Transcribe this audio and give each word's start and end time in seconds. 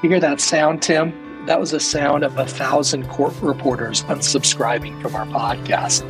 You 0.00 0.10
hear 0.10 0.20
that 0.20 0.40
sound, 0.40 0.80
Tim? 0.80 1.44
That 1.46 1.58
was 1.58 1.72
a 1.72 1.80
sound 1.80 2.22
of 2.22 2.38
a 2.38 2.46
thousand 2.46 3.08
court 3.08 3.34
reporters 3.42 4.04
unsubscribing 4.04 5.02
from 5.02 5.16
our 5.16 5.26
podcast. 5.26 6.04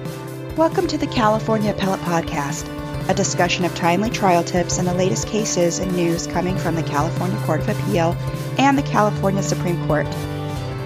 Welcome 0.58 0.86
to 0.88 0.98
the 0.98 1.06
California 1.06 1.70
Appellate 1.70 2.00
Podcast, 2.00 2.68
a 3.08 3.14
discussion 3.14 3.64
of 3.64 3.74
timely 3.74 4.10
trial 4.10 4.44
tips 4.44 4.76
and 4.76 4.86
the 4.86 4.92
latest 4.92 5.26
cases 5.26 5.78
and 5.78 5.90
news 5.96 6.26
coming 6.26 6.58
from 6.58 6.74
the 6.74 6.82
California 6.82 7.40
Court 7.46 7.62
of 7.62 7.70
Appeal 7.70 8.14
and 8.58 8.76
the 8.76 8.82
California 8.82 9.42
Supreme 9.42 9.82
Court. 9.86 10.04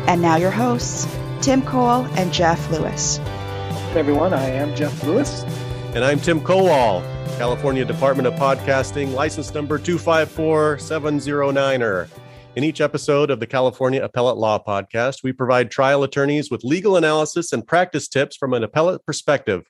And 0.07 0.22
now 0.22 0.36
your 0.36 0.53
hosts, 0.53 1.07
Tim 1.40 1.62
Kowal 1.62 2.08
and 2.16 2.32
Jeff 2.32 2.71
Lewis. 2.71 3.16
Hey 3.16 3.98
everyone, 3.98 4.32
I 4.32 4.44
am 4.44 4.76
Jeff 4.76 5.03
Lewis. 5.03 5.43
And 5.96 6.04
I'm 6.04 6.21
Tim 6.21 6.40
Kowal, 6.40 7.03
California 7.36 7.84
Department 7.84 8.29
of 8.29 8.34
Podcasting, 8.34 9.12
license 9.12 9.53
number 9.53 9.80
254709er. 9.80 12.08
In 12.54 12.64
each 12.64 12.82
episode 12.82 13.30
of 13.30 13.40
the 13.40 13.46
California 13.46 14.04
Appellate 14.04 14.36
Law 14.36 14.62
Podcast, 14.62 15.22
we 15.24 15.32
provide 15.32 15.70
trial 15.70 16.02
attorneys 16.02 16.50
with 16.50 16.62
legal 16.62 16.96
analysis 16.96 17.50
and 17.50 17.66
practice 17.66 18.08
tips 18.08 18.36
from 18.36 18.52
an 18.52 18.62
appellate 18.62 19.06
perspective. 19.06 19.62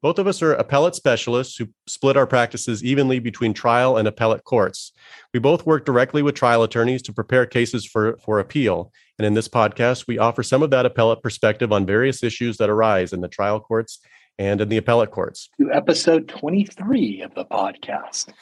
Both 0.00 0.18
of 0.18 0.26
us 0.26 0.40
are 0.40 0.54
appellate 0.54 0.94
specialists 0.94 1.58
who 1.58 1.66
split 1.86 2.16
our 2.16 2.26
practices 2.26 2.82
evenly 2.82 3.18
between 3.18 3.52
trial 3.52 3.98
and 3.98 4.08
appellate 4.08 4.44
courts. 4.44 4.92
We 5.34 5.40
both 5.40 5.66
work 5.66 5.84
directly 5.84 6.22
with 6.22 6.34
trial 6.34 6.62
attorneys 6.62 7.02
to 7.02 7.12
prepare 7.12 7.44
cases 7.44 7.84
for, 7.84 8.16
for 8.24 8.38
appeal. 8.38 8.90
And 9.18 9.26
in 9.26 9.34
this 9.34 9.48
podcast, 9.48 10.06
we 10.08 10.16
offer 10.16 10.42
some 10.42 10.62
of 10.62 10.70
that 10.70 10.86
appellate 10.86 11.22
perspective 11.22 11.74
on 11.74 11.84
various 11.84 12.22
issues 12.22 12.56
that 12.56 12.70
arise 12.70 13.12
in 13.12 13.20
the 13.20 13.28
trial 13.28 13.60
courts 13.60 14.00
and 14.38 14.62
in 14.62 14.70
the 14.70 14.78
appellate 14.78 15.10
courts. 15.10 15.50
To 15.60 15.70
episode 15.74 16.26
23 16.26 17.20
of 17.20 17.34
the 17.34 17.44
podcast. 17.44 18.32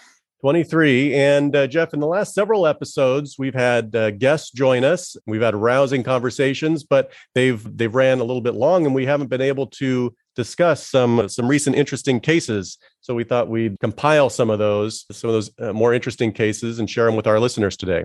23 0.40 1.14
and 1.14 1.56
uh, 1.56 1.66
jeff 1.66 1.92
in 1.92 2.00
the 2.00 2.06
last 2.06 2.34
several 2.34 2.66
episodes 2.66 3.36
we've 3.38 3.54
had 3.54 3.94
uh, 3.96 4.10
guests 4.12 4.50
join 4.50 4.84
us. 4.84 5.16
We've 5.26 5.42
had 5.42 5.54
rousing 5.54 6.02
conversations 6.02 6.84
but 6.84 7.12
they've 7.34 7.62
they've 7.76 7.94
ran 7.94 8.20
a 8.20 8.24
little 8.24 8.40
bit 8.40 8.54
long 8.54 8.86
and 8.86 8.94
we 8.94 9.06
haven't 9.06 9.28
been 9.28 9.40
able 9.40 9.66
to 9.66 10.14
discuss 10.36 10.86
some 10.86 11.28
some 11.28 11.48
recent 11.48 11.74
interesting 11.74 12.20
cases. 12.20 12.78
So 13.00 13.14
we 13.14 13.24
thought 13.24 13.48
we'd 13.48 13.80
compile 13.80 14.30
some 14.30 14.50
of 14.50 14.58
those 14.58 15.04
some 15.10 15.30
of 15.30 15.34
those 15.34 15.50
uh, 15.58 15.72
more 15.72 15.92
interesting 15.92 16.32
cases 16.32 16.78
and 16.78 16.88
share 16.88 17.06
them 17.06 17.16
with 17.16 17.26
our 17.26 17.40
listeners 17.40 17.76
today. 17.76 18.04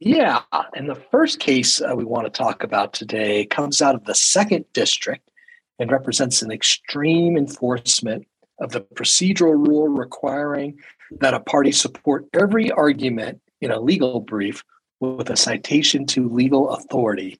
Yeah 0.00 0.40
and 0.74 0.88
the 0.88 1.00
first 1.10 1.38
case 1.38 1.80
uh, 1.80 1.94
we 1.94 2.04
want 2.04 2.26
to 2.26 2.30
talk 2.30 2.62
about 2.62 2.92
today 2.92 3.46
comes 3.46 3.80
out 3.80 3.94
of 3.94 4.04
the 4.04 4.14
second 4.14 4.64
district 4.72 5.30
and 5.78 5.90
represents 5.90 6.42
an 6.42 6.50
extreme 6.50 7.36
enforcement 7.36 8.26
of 8.60 8.72
the 8.72 8.80
procedural 8.80 9.66
rule 9.66 9.88
requiring 9.88 10.78
that 11.20 11.34
a 11.34 11.40
party 11.40 11.72
support 11.72 12.26
every 12.32 12.70
argument 12.70 13.40
in 13.60 13.70
a 13.70 13.80
legal 13.80 14.20
brief 14.20 14.62
with 15.00 15.30
a 15.30 15.36
citation 15.36 16.06
to 16.06 16.28
legal 16.28 16.70
authority. 16.70 17.38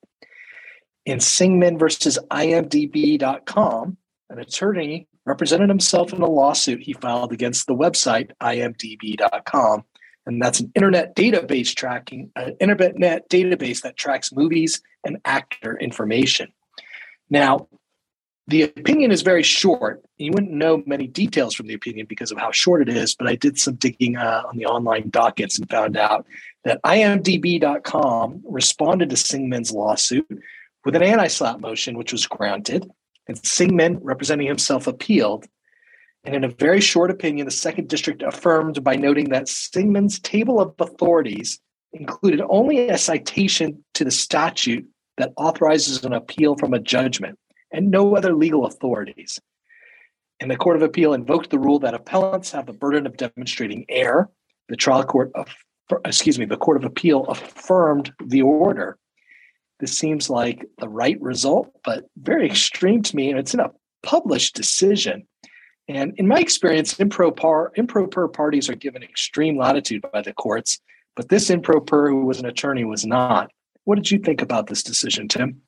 In 1.07 1.21
Singman 1.21 1.79
versus 1.79 2.19
IMDb.com, 2.31 3.97
an 4.31 4.39
attorney 4.39 5.07
represented 5.27 5.69
himself 5.69 6.13
in 6.13 6.23
a 6.23 6.29
lawsuit 6.29 6.83
he 6.83 6.93
filed 6.93 7.33
against 7.33 7.67
the 7.67 7.75
website 7.75 8.31
imdb.com. 8.41 9.85
And 10.27 10.43
that's 10.43 10.61
an 10.61 10.73
internet 10.75 11.15
database 11.15 11.75
tracking, 11.75 12.31
an 12.35 12.57
internet 12.59 13.29
database 13.29 13.83
that 13.83 13.97
tracks 13.97 14.33
movies 14.33 14.81
and 15.05 15.19
actor 15.25 15.77
information. 15.79 16.53
Now, 17.29 17.69
the 18.47 18.63
opinion 18.63 19.11
is 19.11 19.23
very 19.23 19.43
short. 19.43 20.03
You 20.19 20.33
wouldn't 20.33 20.53
know 20.53 20.83
many 20.87 21.07
details 21.07 21.55
from 21.55 21.67
the 21.67 21.75
opinion 21.75 22.07
because 22.07 22.31
of 22.31 22.39
how 22.39 22.51
short 22.51 22.87
it 22.87 22.95
is, 22.95 23.15
but 23.15 23.27
I 23.27 23.37
did 23.37 23.59
some 23.59 23.77
digging 23.77 24.17
uh, 24.17 24.43
on 24.47 24.59
the 24.59 24.67
online 24.67 25.09
dockets 25.09 25.59
and 25.59 25.69
found 25.71 25.97
out 25.97 26.27
that 26.65 26.83
imdb.com 26.83 28.43
responded 28.45 29.11
to 29.11 29.17
Singman's 29.17 29.73
lawsuit 29.73 30.27
with 30.85 30.95
an 30.95 31.03
anti 31.03 31.27
SLAPP 31.27 31.61
motion, 31.61 31.97
which 31.97 32.13
was 32.13 32.27
granted. 32.27 32.91
And 33.27 33.39
Singman, 33.47 34.01
representing 34.03 34.47
himself, 34.47 34.87
appealed. 34.87 35.47
And 36.25 36.35
in 36.35 36.45
a 36.45 36.49
very 36.49 36.83
short 36.83 37.11
opinion, 37.11 37.47
the 37.47 37.51
second 37.51 37.89
district 37.89 38.23
affirmed 38.23 38.85
by 38.85 38.97
noting 38.97 39.31
that 39.31 39.49
Singman's 39.49 40.19
table 40.19 40.61
of 40.61 40.75
authorities 40.79 41.61
included 41.95 42.43
only 42.51 42.89
a 42.89 42.99
citation 42.99 43.83
to 43.95 44.05
the 44.05 44.11
statute 44.11 44.87
that 45.17 45.33
authorizes 45.37 46.05
an 46.05 46.13
appeal 46.13 46.57
from 46.57 46.75
a 46.75 46.79
judgment 46.79 47.39
and 47.75 47.91
no 47.91 48.17
other 48.17 48.33
legal 48.33 48.65
authorities. 48.65 49.41
And 50.41 50.51
the 50.51 50.57
Court 50.57 50.77
of 50.77 50.83
Appeal 50.83 51.13
invoked 51.13 51.51
the 51.51 51.59
rule 51.59 51.79
that 51.81 51.95
appellants 51.95 52.53
have 52.53 52.67
the 52.67 52.73
burden 52.73 53.07
of 53.07 53.17
demonstrating 53.17 53.85
error. 53.89 54.31
The 54.69 54.77
trial 54.77 55.05
court, 55.05 55.31
of, 55.35 55.49
excuse 56.05 56.39
me, 56.39 56.47
the 56.47 56.57
Court 56.57 56.77
of 56.77 56.85
Appeal 56.85 57.25
affirmed 57.25 58.13
the 58.25 58.43
order. 58.43 58.97
This 59.81 59.99
seems 59.99 60.31
like 60.31 60.65
the 60.79 60.89
right 60.89 61.21
result, 61.21 61.71
but 61.85 62.09
very 62.17 62.47
extreme 62.47 63.03
to 63.03 63.17
me. 63.17 63.31
And 63.31 63.39
it's 63.39 63.55
in 63.55 63.61
a 63.61 63.73
published 64.03 64.55
decision. 64.55 65.27
And 65.89 66.15
in 66.17 66.29
my 66.29 66.39
experience, 66.39 66.99
in 66.99 67.11
pro 67.11 67.31
per, 67.31 67.73
improper 67.75 68.29
parties 68.29 68.71
are 68.71 68.77
given 68.77 69.03
extreme 69.03 69.59
latitude 69.59 70.05
by 70.13 70.23
the 70.23 70.33
courts, 70.33 70.81
but 71.17 71.29
this 71.29 71.51
in 71.51 71.61
pro 71.61 71.81
per, 71.81 72.09
who 72.09 72.25
was 72.25 72.39
an 72.39 72.47
attorney, 72.47 72.85
was 72.85 73.05
not. 73.05 73.51
What 73.85 73.97
did 73.97 74.11
you 74.11 74.19
think 74.19 74.41
about 74.41 74.69
this 74.69 74.83
decision, 74.83 75.29
Tim? 75.29 75.61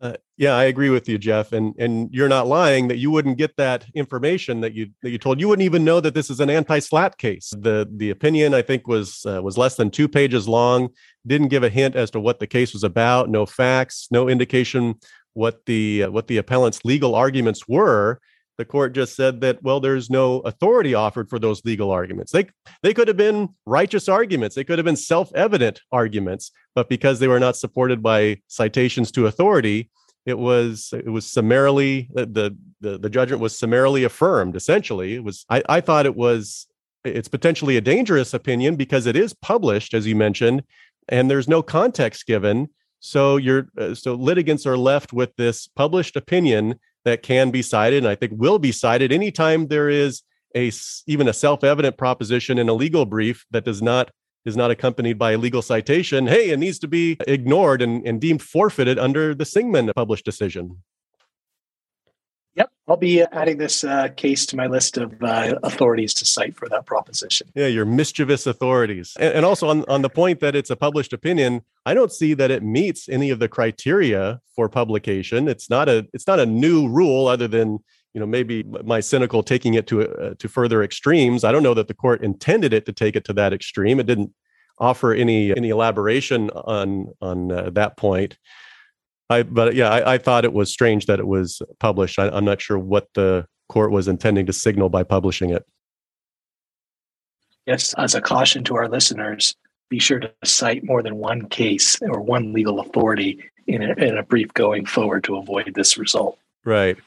Uh, 0.00 0.14
yeah, 0.36 0.54
I 0.54 0.64
agree 0.64 0.90
with 0.90 1.08
you, 1.08 1.18
Jeff, 1.18 1.52
and 1.52 1.74
and 1.76 2.08
you're 2.12 2.28
not 2.28 2.46
lying 2.46 2.86
that 2.86 2.98
you 2.98 3.10
wouldn't 3.10 3.36
get 3.36 3.56
that 3.56 3.84
information 3.94 4.60
that 4.60 4.72
you 4.72 4.90
that 5.02 5.10
you 5.10 5.18
told. 5.18 5.40
You 5.40 5.48
wouldn't 5.48 5.64
even 5.64 5.84
know 5.84 6.00
that 6.00 6.14
this 6.14 6.30
is 6.30 6.38
an 6.38 6.48
anti-SLAPP 6.48 7.18
case. 7.18 7.52
The 7.58 7.88
the 7.90 8.10
opinion 8.10 8.54
I 8.54 8.62
think 8.62 8.86
was 8.86 9.26
uh, 9.26 9.42
was 9.42 9.58
less 9.58 9.74
than 9.74 9.90
two 9.90 10.06
pages 10.06 10.46
long. 10.46 10.90
Didn't 11.26 11.48
give 11.48 11.64
a 11.64 11.68
hint 11.68 11.96
as 11.96 12.12
to 12.12 12.20
what 12.20 12.38
the 12.38 12.46
case 12.46 12.72
was 12.72 12.84
about. 12.84 13.28
No 13.28 13.44
facts, 13.44 14.06
no 14.12 14.28
indication 14.28 14.94
what 15.34 15.66
the 15.66 16.04
uh, 16.04 16.10
what 16.10 16.28
the 16.28 16.36
appellant's 16.36 16.84
legal 16.84 17.16
arguments 17.16 17.66
were. 17.66 18.20
The 18.58 18.64
court 18.64 18.92
just 18.92 19.14
said 19.14 19.40
that 19.42 19.62
well, 19.62 19.78
there's 19.78 20.10
no 20.10 20.40
authority 20.40 20.92
offered 20.92 21.30
for 21.30 21.38
those 21.38 21.64
legal 21.64 21.92
arguments. 21.92 22.32
They 22.32 22.48
they 22.82 22.92
could 22.92 23.06
have 23.06 23.16
been 23.16 23.50
righteous 23.66 24.08
arguments. 24.08 24.56
They 24.56 24.64
could 24.64 24.78
have 24.78 24.84
been 24.84 24.96
self-evident 24.96 25.80
arguments, 25.92 26.50
but 26.74 26.88
because 26.88 27.20
they 27.20 27.28
were 27.28 27.38
not 27.38 27.56
supported 27.56 28.02
by 28.02 28.40
citations 28.48 29.12
to 29.12 29.26
authority, 29.26 29.90
it 30.26 30.38
was 30.38 30.92
it 30.92 31.10
was 31.10 31.24
summarily 31.24 32.10
the 32.12 32.56
the, 32.80 32.98
the 32.98 33.10
judgment 33.10 33.40
was 33.40 33.56
summarily 33.56 34.02
affirmed. 34.02 34.56
Essentially, 34.56 35.14
it 35.14 35.24
was 35.24 35.46
I, 35.48 35.62
I 35.68 35.80
thought 35.80 36.04
it 36.04 36.16
was 36.16 36.66
it's 37.04 37.28
potentially 37.28 37.76
a 37.76 37.80
dangerous 37.80 38.34
opinion 38.34 38.74
because 38.74 39.06
it 39.06 39.16
is 39.16 39.34
published, 39.34 39.94
as 39.94 40.06
you 40.06 40.16
mentioned, 40.16 40.64
and 41.08 41.30
there's 41.30 41.48
no 41.48 41.62
context 41.62 42.26
given. 42.26 42.68
So 43.00 43.36
you're 43.36 43.68
uh, 43.78 43.94
so 43.94 44.14
litigants 44.14 44.66
are 44.66 44.76
left 44.76 45.12
with 45.12 45.34
this 45.36 45.68
published 45.68 46.16
opinion 46.16 46.80
that 47.08 47.22
can 47.22 47.50
be 47.50 47.62
cited, 47.62 47.98
and 47.98 48.08
I 48.08 48.14
think 48.14 48.32
will 48.34 48.58
be 48.58 48.72
cited 48.72 49.12
anytime 49.12 49.68
there 49.68 49.88
is 49.88 50.22
a 50.54 50.70
even 51.06 51.28
a 51.28 51.32
self-evident 51.32 51.96
proposition 51.96 52.58
in 52.58 52.68
a 52.68 52.74
legal 52.74 53.06
brief 53.06 53.46
that 53.50 53.64
does 53.64 53.82
not 53.82 54.10
is 54.44 54.56
not 54.56 54.70
accompanied 54.70 55.18
by 55.18 55.32
a 55.32 55.38
legal 55.38 55.62
citation, 55.62 56.26
hey, 56.26 56.50
it 56.50 56.58
needs 56.58 56.78
to 56.78 56.88
be 56.88 57.16
ignored 57.26 57.82
and, 57.82 58.06
and 58.06 58.20
deemed 58.20 58.42
forfeited 58.42 58.98
under 58.98 59.34
the 59.34 59.44
Singman 59.44 59.90
published 59.94 60.24
decision. 60.24 60.82
Yep, 62.58 62.70
I'll 62.88 62.96
be 62.96 63.22
adding 63.22 63.58
this 63.58 63.84
uh, 63.84 64.08
case 64.08 64.44
to 64.46 64.56
my 64.56 64.66
list 64.66 64.98
of 64.98 65.14
uh, 65.22 65.54
authorities 65.62 66.12
to 66.14 66.26
cite 66.26 66.56
for 66.56 66.68
that 66.70 66.86
proposition. 66.86 67.46
Yeah, 67.54 67.68
your 67.68 67.84
mischievous 67.84 68.48
authorities. 68.48 69.16
And, 69.20 69.32
and, 69.32 69.46
also 69.46 69.68
on, 69.68 69.84
on 69.86 70.02
the 70.02 70.10
point 70.10 70.40
that 70.40 70.56
it's 70.56 70.68
a 70.68 70.74
published 70.74 71.12
opinion, 71.12 71.62
I 71.86 71.94
don't 71.94 72.10
see 72.10 72.34
that 72.34 72.50
it 72.50 72.64
meets 72.64 73.08
any 73.08 73.30
of 73.30 73.38
the 73.38 73.48
criteria 73.48 74.40
for 74.56 74.68
publication. 74.68 75.46
It's 75.46 75.70
not 75.70 75.88
a 75.88 76.08
it's 76.12 76.26
not 76.26 76.40
a 76.40 76.46
new 76.46 76.88
rule 76.88 77.28
other 77.28 77.46
than 77.46 77.78
you 78.12 78.18
know 78.20 78.26
maybe 78.26 78.64
my 78.64 78.98
cynical 78.98 79.44
taking 79.44 79.74
it 79.74 79.86
to 79.86 80.02
uh, 80.02 80.34
to 80.38 80.48
further 80.48 80.82
extremes 80.82 81.44
i 81.44 81.52
don't 81.52 81.62
know 81.62 81.74
that 81.74 81.88
the 81.88 81.94
court 81.94 82.22
intended 82.22 82.72
it 82.72 82.86
to 82.86 82.92
take 82.92 83.14
it 83.14 83.24
to 83.26 83.34
that 83.34 83.52
extreme 83.52 84.00
it 84.00 84.06
didn't 84.06 84.32
offer 84.78 85.12
any 85.12 85.54
any 85.54 85.68
elaboration 85.68 86.48
on 86.50 87.12
on 87.20 87.52
uh, 87.52 87.70
that 87.70 87.96
point 87.96 88.38
i 89.30 89.42
but 89.42 89.74
yeah 89.74 89.90
I, 89.90 90.14
I, 90.14 90.18
thought 90.18 90.44
it 90.44 90.52
was 90.52 90.70
strange 90.70 91.06
that 91.06 91.18
it 91.18 91.26
was 91.26 91.60
published. 91.78 92.18
I, 92.18 92.28
i'm 92.28 92.44
not 92.44 92.60
sure 92.60 92.78
what 92.78 93.08
the 93.14 93.46
court 93.68 93.90
was 93.90 94.08
intending 94.08 94.46
to 94.46 94.52
signal 94.52 94.88
by 94.88 95.02
publishing 95.02 95.50
it. 95.50 95.66
Yes 97.66 97.94
as 97.98 98.14
a 98.14 98.20
caution 98.20 98.64
to 98.64 98.76
our 98.76 98.88
listeners 98.88 99.54
be 99.90 99.98
sure 99.98 100.20
to 100.20 100.32
cite 100.44 100.84
more 100.84 101.02
than 101.02 101.16
one 101.16 101.48
case 101.48 101.98
or 102.02 102.20
one 102.20 102.52
legal 102.52 102.80
authority 102.80 103.42
in 103.66 103.82
a, 103.82 103.92
in 103.94 104.18
a 104.18 104.22
brief 104.22 104.52
going 104.54 104.84
forward 104.84 105.24
to 105.24 105.36
avoid 105.36 105.72
this 105.74 105.96
result. 105.96 106.38
Right 106.64 106.98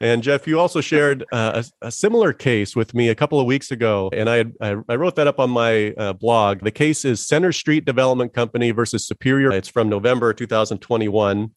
and 0.00 0.22
Jeff, 0.22 0.46
you 0.46 0.60
also 0.60 0.80
shared 0.80 1.24
uh, 1.32 1.62
a, 1.82 1.86
a, 1.86 1.90
similar 1.90 2.32
case 2.32 2.76
with 2.76 2.94
me 2.94 3.08
a 3.08 3.14
couple 3.14 3.40
of 3.40 3.46
weeks 3.46 3.70
ago, 3.70 4.08
and 4.12 4.30
I 4.30 4.44
I, 4.60 4.76
I 4.88 4.94
wrote 4.94 5.16
that 5.16 5.26
up 5.26 5.40
on 5.40 5.50
my 5.50 5.92
uh, 5.92 6.12
blog. 6.12 6.60
The 6.62 6.70
case 6.70 7.04
is 7.04 7.26
Center 7.26 7.52
Street 7.52 7.84
Development 7.84 8.32
Company 8.32 8.70
versus 8.70 9.06
Superior. 9.06 9.50
It's 9.50 9.68
from 9.68 9.88
November 9.88 10.32
2021. 10.32 11.50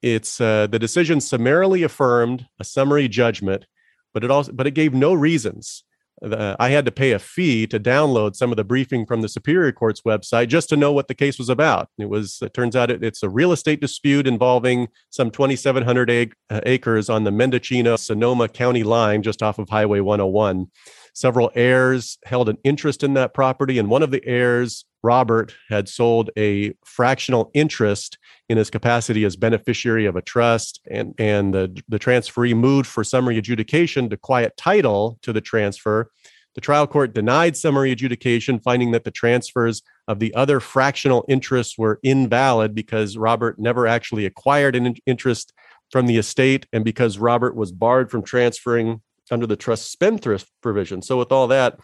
It's 0.00 0.40
uh, 0.40 0.66
the 0.68 0.78
decision 0.78 1.20
summarily 1.20 1.82
affirmed 1.82 2.46
a 2.58 2.64
summary 2.64 3.08
judgment, 3.08 3.66
but 4.14 4.24
it 4.24 4.30
also 4.30 4.52
but 4.52 4.66
it 4.66 4.72
gave 4.72 4.94
no 4.94 5.12
reasons 5.12 5.84
I 6.24 6.70
had 6.70 6.84
to 6.84 6.92
pay 6.92 7.12
a 7.12 7.18
fee 7.18 7.66
to 7.66 7.80
download 7.80 8.36
some 8.36 8.52
of 8.52 8.56
the 8.56 8.64
briefing 8.64 9.06
from 9.06 9.22
the 9.22 9.28
Superior 9.28 9.72
Court's 9.72 10.02
website 10.02 10.48
just 10.48 10.68
to 10.68 10.76
know 10.76 10.92
what 10.92 11.08
the 11.08 11.14
case 11.14 11.38
was 11.38 11.48
about. 11.48 11.88
It 11.98 12.08
was, 12.08 12.38
it 12.42 12.54
turns 12.54 12.76
out, 12.76 12.90
it, 12.90 13.02
it's 13.02 13.22
a 13.22 13.28
real 13.28 13.52
estate 13.52 13.80
dispute 13.80 14.26
involving 14.26 14.88
some 15.10 15.30
2,700 15.30 16.10
ac- 16.10 16.32
uh, 16.48 16.60
acres 16.64 17.10
on 17.10 17.24
the 17.24 17.32
Mendocino 17.32 17.96
Sonoma 17.96 18.48
County 18.48 18.84
line 18.84 19.22
just 19.22 19.42
off 19.42 19.58
of 19.58 19.68
Highway 19.68 20.00
101. 20.00 20.68
Several 21.14 21.50
heirs 21.54 22.18
held 22.24 22.48
an 22.48 22.58
interest 22.62 23.02
in 23.02 23.14
that 23.14 23.34
property, 23.34 23.78
and 23.78 23.90
one 23.90 24.02
of 24.02 24.10
the 24.10 24.24
heirs, 24.24 24.84
Robert, 25.02 25.54
had 25.68 25.88
sold 25.88 26.30
a 26.38 26.74
fractional 26.84 27.50
interest 27.54 28.18
in 28.48 28.56
his 28.56 28.70
capacity 28.70 29.24
as 29.24 29.36
beneficiary 29.36 30.06
of 30.06 30.16
a 30.16 30.22
trust, 30.22 30.80
and, 30.90 31.14
and 31.18 31.54
the, 31.54 31.82
the 31.88 31.98
transferee 31.98 32.54
moved 32.54 32.86
for 32.86 33.02
summary 33.02 33.38
adjudication 33.38 34.08
to 34.10 34.16
quiet 34.16 34.56
title 34.56 35.18
to 35.22 35.32
the 35.32 35.40
transfer. 35.40 36.10
The 36.54 36.60
trial 36.60 36.86
court 36.86 37.14
denied 37.14 37.56
summary 37.56 37.92
adjudication, 37.92 38.60
finding 38.60 38.90
that 38.92 39.04
the 39.04 39.10
transfers 39.10 39.82
of 40.06 40.18
the 40.18 40.34
other 40.34 40.60
fractional 40.60 41.24
interests 41.28 41.78
were 41.78 41.98
invalid 42.02 42.74
because 42.74 43.16
Robert 43.16 43.58
never 43.58 43.86
actually 43.86 44.26
acquired 44.26 44.76
an 44.76 44.96
interest 45.06 45.52
from 45.90 46.06
the 46.06 46.18
estate 46.18 46.66
and 46.72 46.84
because 46.84 47.18
Robert 47.18 47.56
was 47.56 47.72
barred 47.72 48.10
from 48.10 48.22
transferring 48.22 49.00
under 49.30 49.46
the 49.46 49.56
trust 49.56 49.90
spendthrift 49.90 50.50
provision. 50.62 51.00
So, 51.00 51.18
with 51.18 51.32
all 51.32 51.48
that, 51.48 51.78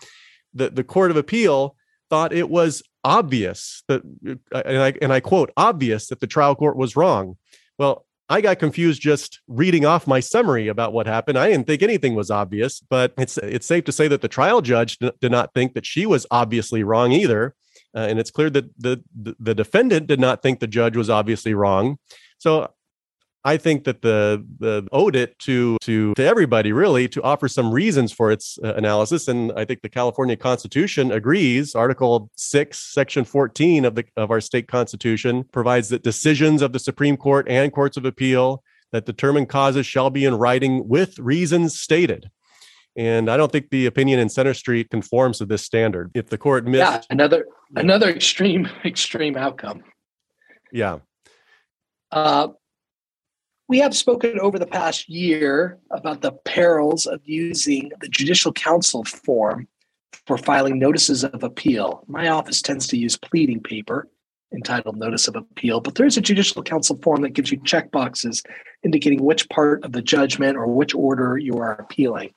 the, 0.53 0.71
the 0.71 0.85
Court 0.85 1.11
of 1.11 1.17
Appeal 1.17 1.77
thought 2.11 2.33
it 2.33 2.51
was 2.51 2.83
obvious 3.09 3.83
that, 3.89 4.03
uh, 4.53 4.63
and 4.65 4.83
I, 4.83 4.95
and 5.01 5.13
I 5.13 5.21
quote, 5.21 5.51
obvious 5.57 6.09
that 6.09 6.21
the 6.21 6.27
trial 6.27 6.55
court 6.55 6.77
was 6.77 6.95
wrong. 6.95 7.39
Well, 7.79 8.05
I 8.29 8.43
got 8.43 8.59
confused 8.59 9.01
just 9.01 9.41
reading 9.49 9.87
off 9.87 10.07
my 10.07 10.21
summary 10.21 10.69
about 10.69 10.93
what 10.93 11.07
happened. 11.07 11.39
I 11.39 11.49
didn't 11.49 11.67
think 11.67 11.83
anything 11.83 12.15
was 12.15 12.31
obvious, 12.31 12.81
but 12.81 13.15
it's 13.17 13.39
it's 13.39 13.67
safe 13.67 13.85
to 13.85 13.93
say 13.93 14.07
that 14.09 14.21
the 14.21 14.29
trial 14.29 14.61
judge 14.61 14.99
did 14.99 15.33
not 15.33 15.55
think 15.55 15.73
that 15.73 15.87
she 15.87 16.05
was 16.05 16.27
obviously 16.31 16.83
wrong 16.83 17.11
either, 17.13 17.55
uh, 17.97 18.01
and 18.01 18.19
it's 18.19 18.31
clear 18.31 18.51
that 18.51 18.67
the, 18.79 19.03
the 19.19 19.35
the 19.41 19.55
defendant 19.55 20.09
did 20.09 20.21
not 20.21 20.43
think 20.43 20.61
the 20.61 20.67
judge 20.67 20.95
was 20.95 21.09
obviously 21.09 21.55
wrong. 21.55 21.97
So 22.37 22.71
I 23.45 23.57
think 23.57 23.85
that 23.85 24.03
the 24.03 24.45
the 24.59 24.87
owed 24.93 25.15
it 25.15 25.39
to 25.41 25.77
to 25.83 26.13
to 26.15 26.25
everybody 26.25 26.73
really 26.73 27.09
to 27.09 27.23
offer 27.23 27.49
some 27.49 27.73
reasons 27.73 28.13
for 28.13 28.31
its 28.31 28.59
uh, 28.63 28.75
analysis, 28.75 29.29
and 29.29 29.53
I 29.53 29.65
think 29.65 29.83
the 29.83 29.89
California 29.89 30.37
Constitution 30.37 31.13
agrees. 31.13 31.75
Article 31.75 32.31
six, 32.37 32.79
Section 32.93 33.25
fourteen 33.25 33.85
of 33.85 33.95
the 33.95 34.05
of 34.17 34.31
our 34.31 34.41
state 34.41 34.69
constitution 34.69 35.45
provides 35.53 35.89
that 35.91 36.03
decisions 36.03 36.63
of 36.63 36.73
the 36.73 36.79
Supreme 36.79 37.17
Court 37.17 37.47
and 37.49 37.73
courts 37.73 37.97
of 37.97 38.05
appeal 38.05 38.63
that 38.93 39.07
determine 39.07 39.47
causes 39.47 39.87
shall 39.87 40.11
be 40.11 40.25
in 40.25 40.35
writing 40.35 40.89
with 40.89 41.19
reasons 41.19 41.79
stated. 41.79 42.31
And 42.97 43.31
I 43.31 43.37
don't 43.37 43.53
think 43.53 43.71
the 43.71 43.87
opinion 43.87 44.19
in 44.19 44.29
Center 44.29 44.55
Street 44.55 44.91
conforms 44.91 45.39
to 45.39 45.47
this 45.47 45.63
standard. 45.63 46.11
If 46.15 46.29
the 46.29 46.39
court 46.39 46.67
missed, 46.67 46.81
yeah, 46.81 47.01
another 47.11 47.47
another 47.77 48.11
extreme 48.11 48.69
extreme 48.85 49.37
outcome. 49.37 49.85
Yeah. 50.73 50.99
Uh, 52.11 52.49
we 53.69 53.79
have 53.79 53.95
spoken 53.95 54.41
over 54.41 54.59
the 54.59 54.67
past 54.67 55.09
year 55.09 55.79
about 55.91 56.23
the 56.23 56.33
perils 56.33 57.07
of 57.07 57.21
using 57.25 57.93
the 58.01 58.09
judicial 58.09 58.53
council 58.53 59.05
form 59.05 59.69
for 60.27 60.39
filing 60.39 60.79
notices 60.79 61.23
of 61.23 61.43
appeal. 61.43 62.03
My 62.09 62.29
office 62.29 62.63
tends 62.63 62.87
to 62.89 62.97
use 62.97 63.17
pleading 63.17 63.63
paper 63.63 64.09
entitled 64.55 64.97
Notice 64.97 65.29
of 65.29 65.37
Appeal, 65.37 65.81
but 65.81 65.97
there's 65.97 66.17
a 66.17 66.23
judicial 66.23 66.63
council 66.63 66.99
form 67.03 67.21
that 67.21 67.35
gives 67.35 67.53
you 67.53 67.63
check 67.65 67.91
boxes 67.91 68.43
indicating 68.83 69.23
which 69.23 69.47
part 69.51 69.85
of 69.85 69.93
the 69.93 70.01
judgment 70.01 70.57
or 70.57 70.67
which 70.67 70.95
order 70.95 71.37
you 71.37 71.59
are 71.59 71.73
appealing. 71.73 72.33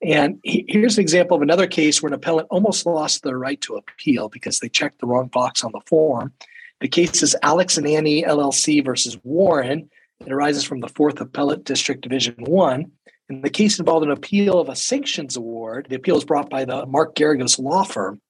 And 0.00 0.38
here's 0.44 0.98
an 0.98 1.02
example 1.02 1.36
of 1.36 1.42
another 1.42 1.66
case 1.66 2.00
where 2.00 2.08
an 2.08 2.14
appellant 2.14 2.46
almost 2.50 2.86
lost 2.86 3.24
their 3.24 3.38
right 3.38 3.60
to 3.62 3.74
appeal 3.74 4.28
because 4.28 4.60
they 4.60 4.68
checked 4.68 5.00
the 5.00 5.06
wrong 5.06 5.26
box 5.26 5.64
on 5.64 5.72
the 5.72 5.80
form. 5.86 6.32
The 6.80 6.88
case 6.88 7.22
is 7.22 7.34
Alex 7.42 7.76
and 7.76 7.86
Ani 7.86 8.22
LLC 8.22 8.84
versus 8.84 9.18
Warren, 9.24 9.88
it 10.26 10.32
arises 10.32 10.64
from 10.64 10.80
the 10.80 10.88
Fourth 10.88 11.20
Appellate 11.20 11.64
District 11.64 12.00
Division 12.00 12.36
One. 12.38 12.92
And 13.28 13.42
the 13.42 13.50
case 13.50 13.78
involved 13.78 14.04
an 14.04 14.12
appeal 14.12 14.58
of 14.58 14.68
a 14.68 14.76
sanctions 14.76 15.36
award. 15.36 15.86
The 15.88 15.96
appeal 15.96 16.16
was 16.16 16.24
brought 16.24 16.50
by 16.50 16.64
the 16.64 16.86
Mark 16.86 17.14
Geragos 17.14 17.58
law 17.58 17.84
firm. 17.84 18.20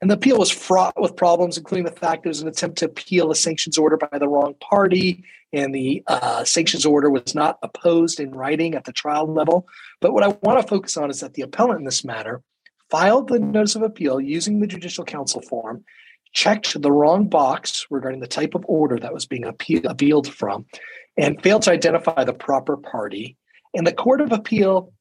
And 0.00 0.10
the 0.10 0.14
appeal 0.14 0.38
was 0.38 0.50
fraught 0.50 0.98
with 0.98 1.14
problems, 1.14 1.58
including 1.58 1.84
the 1.84 1.92
fact 1.92 2.24
it 2.24 2.28
was 2.28 2.40
an 2.40 2.48
attempt 2.48 2.78
to 2.78 2.86
appeal 2.86 3.30
a 3.30 3.36
sanctions 3.36 3.76
order 3.76 3.98
by 3.98 4.18
the 4.18 4.28
wrong 4.28 4.54
party, 4.60 5.24
and 5.52 5.74
the 5.74 6.02
uh, 6.06 6.42
sanctions 6.44 6.86
order 6.86 7.10
was 7.10 7.34
not 7.34 7.58
opposed 7.62 8.18
in 8.18 8.30
writing 8.30 8.74
at 8.74 8.84
the 8.84 8.92
trial 8.92 9.30
level. 9.30 9.68
But 10.00 10.14
what 10.14 10.22
I 10.22 10.28
want 10.42 10.60
to 10.60 10.66
focus 10.66 10.96
on 10.96 11.10
is 11.10 11.20
that 11.20 11.34
the 11.34 11.42
appellant 11.42 11.80
in 11.80 11.84
this 11.84 12.04
matter 12.04 12.42
filed 12.88 13.28
the 13.28 13.38
notice 13.38 13.76
of 13.76 13.82
appeal 13.82 14.20
using 14.20 14.60
the 14.60 14.66
judicial 14.66 15.04
council 15.04 15.42
form, 15.42 15.84
checked 16.32 16.80
the 16.80 16.92
wrong 16.92 17.28
box 17.28 17.86
regarding 17.90 18.20
the 18.20 18.26
type 18.26 18.54
of 18.54 18.64
order 18.68 18.98
that 18.98 19.12
was 19.12 19.26
being 19.26 19.44
appeal- 19.44 19.86
appealed 19.86 20.32
from, 20.32 20.64
and 21.16 21.42
failed 21.42 21.62
to 21.62 21.72
identify 21.72 22.24
the 22.24 22.32
proper 22.32 22.76
party. 22.76 23.36
And 23.74 23.86
the 23.86 23.92
Court 23.92 24.20
of 24.20 24.32
Appeal 24.32 24.92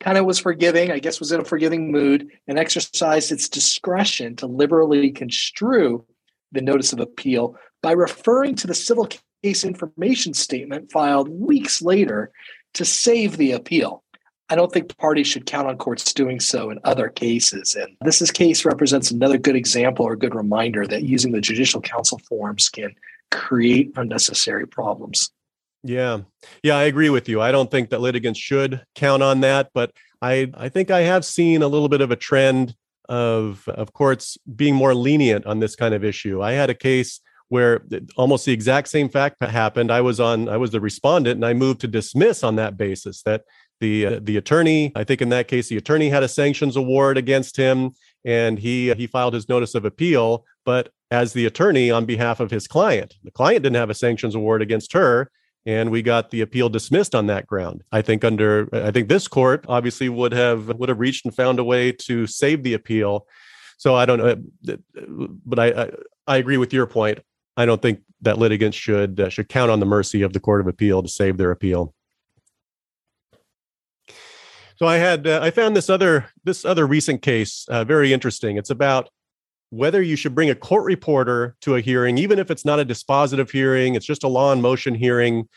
kind 0.00 0.18
of 0.18 0.24
was 0.24 0.38
forgiving, 0.38 0.90
I 0.90 0.98
guess 0.98 1.20
was 1.20 1.32
in 1.32 1.40
a 1.40 1.44
forgiving 1.44 1.90
mood, 1.90 2.28
and 2.46 2.58
exercised 2.58 3.32
its 3.32 3.48
discretion 3.48 4.36
to 4.36 4.46
liberally 4.46 5.10
construe 5.10 6.04
the 6.52 6.60
notice 6.62 6.92
of 6.92 7.00
appeal 7.00 7.56
by 7.82 7.92
referring 7.92 8.54
to 8.56 8.66
the 8.66 8.74
civil 8.74 9.08
case 9.42 9.64
information 9.64 10.34
statement 10.34 10.90
filed 10.90 11.28
weeks 11.28 11.82
later 11.82 12.30
to 12.74 12.84
save 12.84 13.36
the 13.36 13.52
appeal. 13.52 14.02
I 14.50 14.56
don't 14.56 14.72
think 14.72 14.96
parties 14.96 15.26
should 15.26 15.46
count 15.46 15.68
on 15.68 15.76
courts 15.76 16.14
doing 16.14 16.40
so 16.40 16.70
in 16.70 16.78
other 16.84 17.08
cases. 17.08 17.74
And 17.74 17.94
this 18.00 18.30
case 18.30 18.64
represents 18.64 19.10
another 19.10 19.36
good 19.36 19.56
example 19.56 20.06
or 20.06 20.16
good 20.16 20.34
reminder 20.34 20.86
that 20.86 21.02
using 21.02 21.32
the 21.32 21.40
judicial 21.40 21.82
council 21.82 22.18
forms 22.26 22.70
can 22.70 22.94
create 23.30 23.92
unnecessary 23.96 24.66
problems. 24.66 25.30
Yeah. 25.82 26.20
Yeah, 26.62 26.76
I 26.76 26.84
agree 26.84 27.10
with 27.10 27.28
you. 27.28 27.40
I 27.40 27.52
don't 27.52 27.70
think 27.70 27.90
that 27.90 28.00
litigants 28.00 28.38
should 28.38 28.82
count 28.94 29.22
on 29.22 29.40
that, 29.40 29.70
but 29.72 29.92
I 30.20 30.50
I 30.54 30.68
think 30.68 30.90
I 30.90 31.00
have 31.00 31.24
seen 31.24 31.62
a 31.62 31.68
little 31.68 31.88
bit 31.88 32.00
of 32.00 32.10
a 32.10 32.16
trend 32.16 32.74
of 33.08 33.66
of 33.68 33.92
courts 33.92 34.36
being 34.56 34.74
more 34.74 34.94
lenient 34.94 35.46
on 35.46 35.60
this 35.60 35.76
kind 35.76 35.94
of 35.94 36.04
issue. 36.04 36.42
I 36.42 36.52
had 36.52 36.70
a 36.70 36.74
case 36.74 37.20
where 37.48 37.82
almost 38.16 38.44
the 38.44 38.52
exact 38.52 38.88
same 38.88 39.08
fact 39.08 39.42
happened. 39.42 39.90
I 39.90 40.00
was 40.00 40.20
on 40.20 40.48
I 40.48 40.56
was 40.56 40.70
the 40.70 40.80
respondent 40.80 41.36
and 41.36 41.46
I 41.46 41.54
moved 41.54 41.80
to 41.82 41.88
dismiss 41.88 42.42
on 42.42 42.56
that 42.56 42.76
basis 42.76 43.22
that 43.22 43.44
the 43.80 44.06
uh, 44.06 44.20
the 44.22 44.36
attorney, 44.36 44.92
I 44.96 45.04
think 45.04 45.22
in 45.22 45.28
that 45.30 45.48
case 45.48 45.68
the 45.68 45.76
attorney 45.76 46.10
had 46.10 46.22
a 46.22 46.28
sanctions 46.28 46.76
award 46.76 47.16
against 47.16 47.56
him 47.56 47.92
and 48.24 48.58
he 48.58 48.92
he 48.94 49.06
filed 49.06 49.34
his 49.34 49.48
notice 49.48 49.74
of 49.74 49.84
appeal, 49.84 50.44
but 50.64 50.90
as 51.10 51.32
the 51.32 51.46
attorney 51.46 51.90
on 51.90 52.04
behalf 52.04 52.40
of 52.40 52.50
his 52.50 52.66
client. 52.66 53.14
The 53.24 53.30
client 53.30 53.62
didn't 53.62 53.76
have 53.76 53.88
a 53.88 53.94
sanctions 53.94 54.34
award 54.34 54.60
against 54.60 54.92
her 54.92 55.30
and 55.66 55.90
we 55.90 56.02
got 56.02 56.30
the 56.30 56.40
appeal 56.40 56.68
dismissed 56.68 57.14
on 57.14 57.26
that 57.26 57.46
ground. 57.46 57.82
I 57.92 58.02
think 58.02 58.24
under 58.24 58.68
I 58.72 58.90
think 58.90 59.08
this 59.08 59.28
court 59.28 59.64
obviously 59.68 60.08
would 60.08 60.32
have 60.32 60.68
would 60.78 60.88
have 60.88 61.00
reached 61.00 61.24
and 61.24 61.34
found 61.34 61.58
a 61.58 61.64
way 61.64 61.92
to 61.92 62.26
save 62.26 62.62
the 62.62 62.74
appeal. 62.74 63.26
So 63.76 63.94
I 63.94 64.06
don't 64.06 64.18
know, 64.18 64.78
but 65.44 65.58
I 65.58 65.66
I, 65.66 65.90
I 66.26 66.36
agree 66.36 66.56
with 66.56 66.72
your 66.72 66.86
point. 66.86 67.20
I 67.56 67.66
don't 67.66 67.82
think 67.82 68.00
that 68.20 68.38
litigants 68.38 68.76
should 68.76 69.20
uh, 69.20 69.28
should 69.28 69.48
count 69.48 69.70
on 69.70 69.80
the 69.80 69.86
mercy 69.86 70.22
of 70.22 70.32
the 70.32 70.40
court 70.40 70.60
of 70.60 70.66
appeal 70.66 71.02
to 71.02 71.08
save 71.08 71.36
their 71.36 71.50
appeal. 71.50 71.94
So 74.76 74.86
I 74.86 74.98
had 74.98 75.26
uh, 75.26 75.40
I 75.42 75.50
found 75.50 75.76
this 75.76 75.90
other 75.90 76.30
this 76.44 76.64
other 76.64 76.86
recent 76.86 77.20
case 77.20 77.66
uh, 77.68 77.84
very 77.84 78.12
interesting. 78.12 78.56
It's 78.56 78.70
about 78.70 79.10
whether 79.70 80.00
you 80.00 80.16
should 80.16 80.34
bring 80.34 80.50
a 80.50 80.54
court 80.54 80.84
reporter 80.84 81.56
to 81.60 81.74
a 81.74 81.80
hearing, 81.80 82.18
even 82.18 82.38
if 82.38 82.50
it's 82.50 82.64
not 82.64 82.80
a 82.80 82.84
dispositive 82.84 83.50
hearing, 83.50 83.94
it's 83.94 84.06
just 84.06 84.24
a 84.24 84.28
law 84.28 84.52
in 84.52 84.60
motion 84.60 84.94
hearing, 84.94 85.48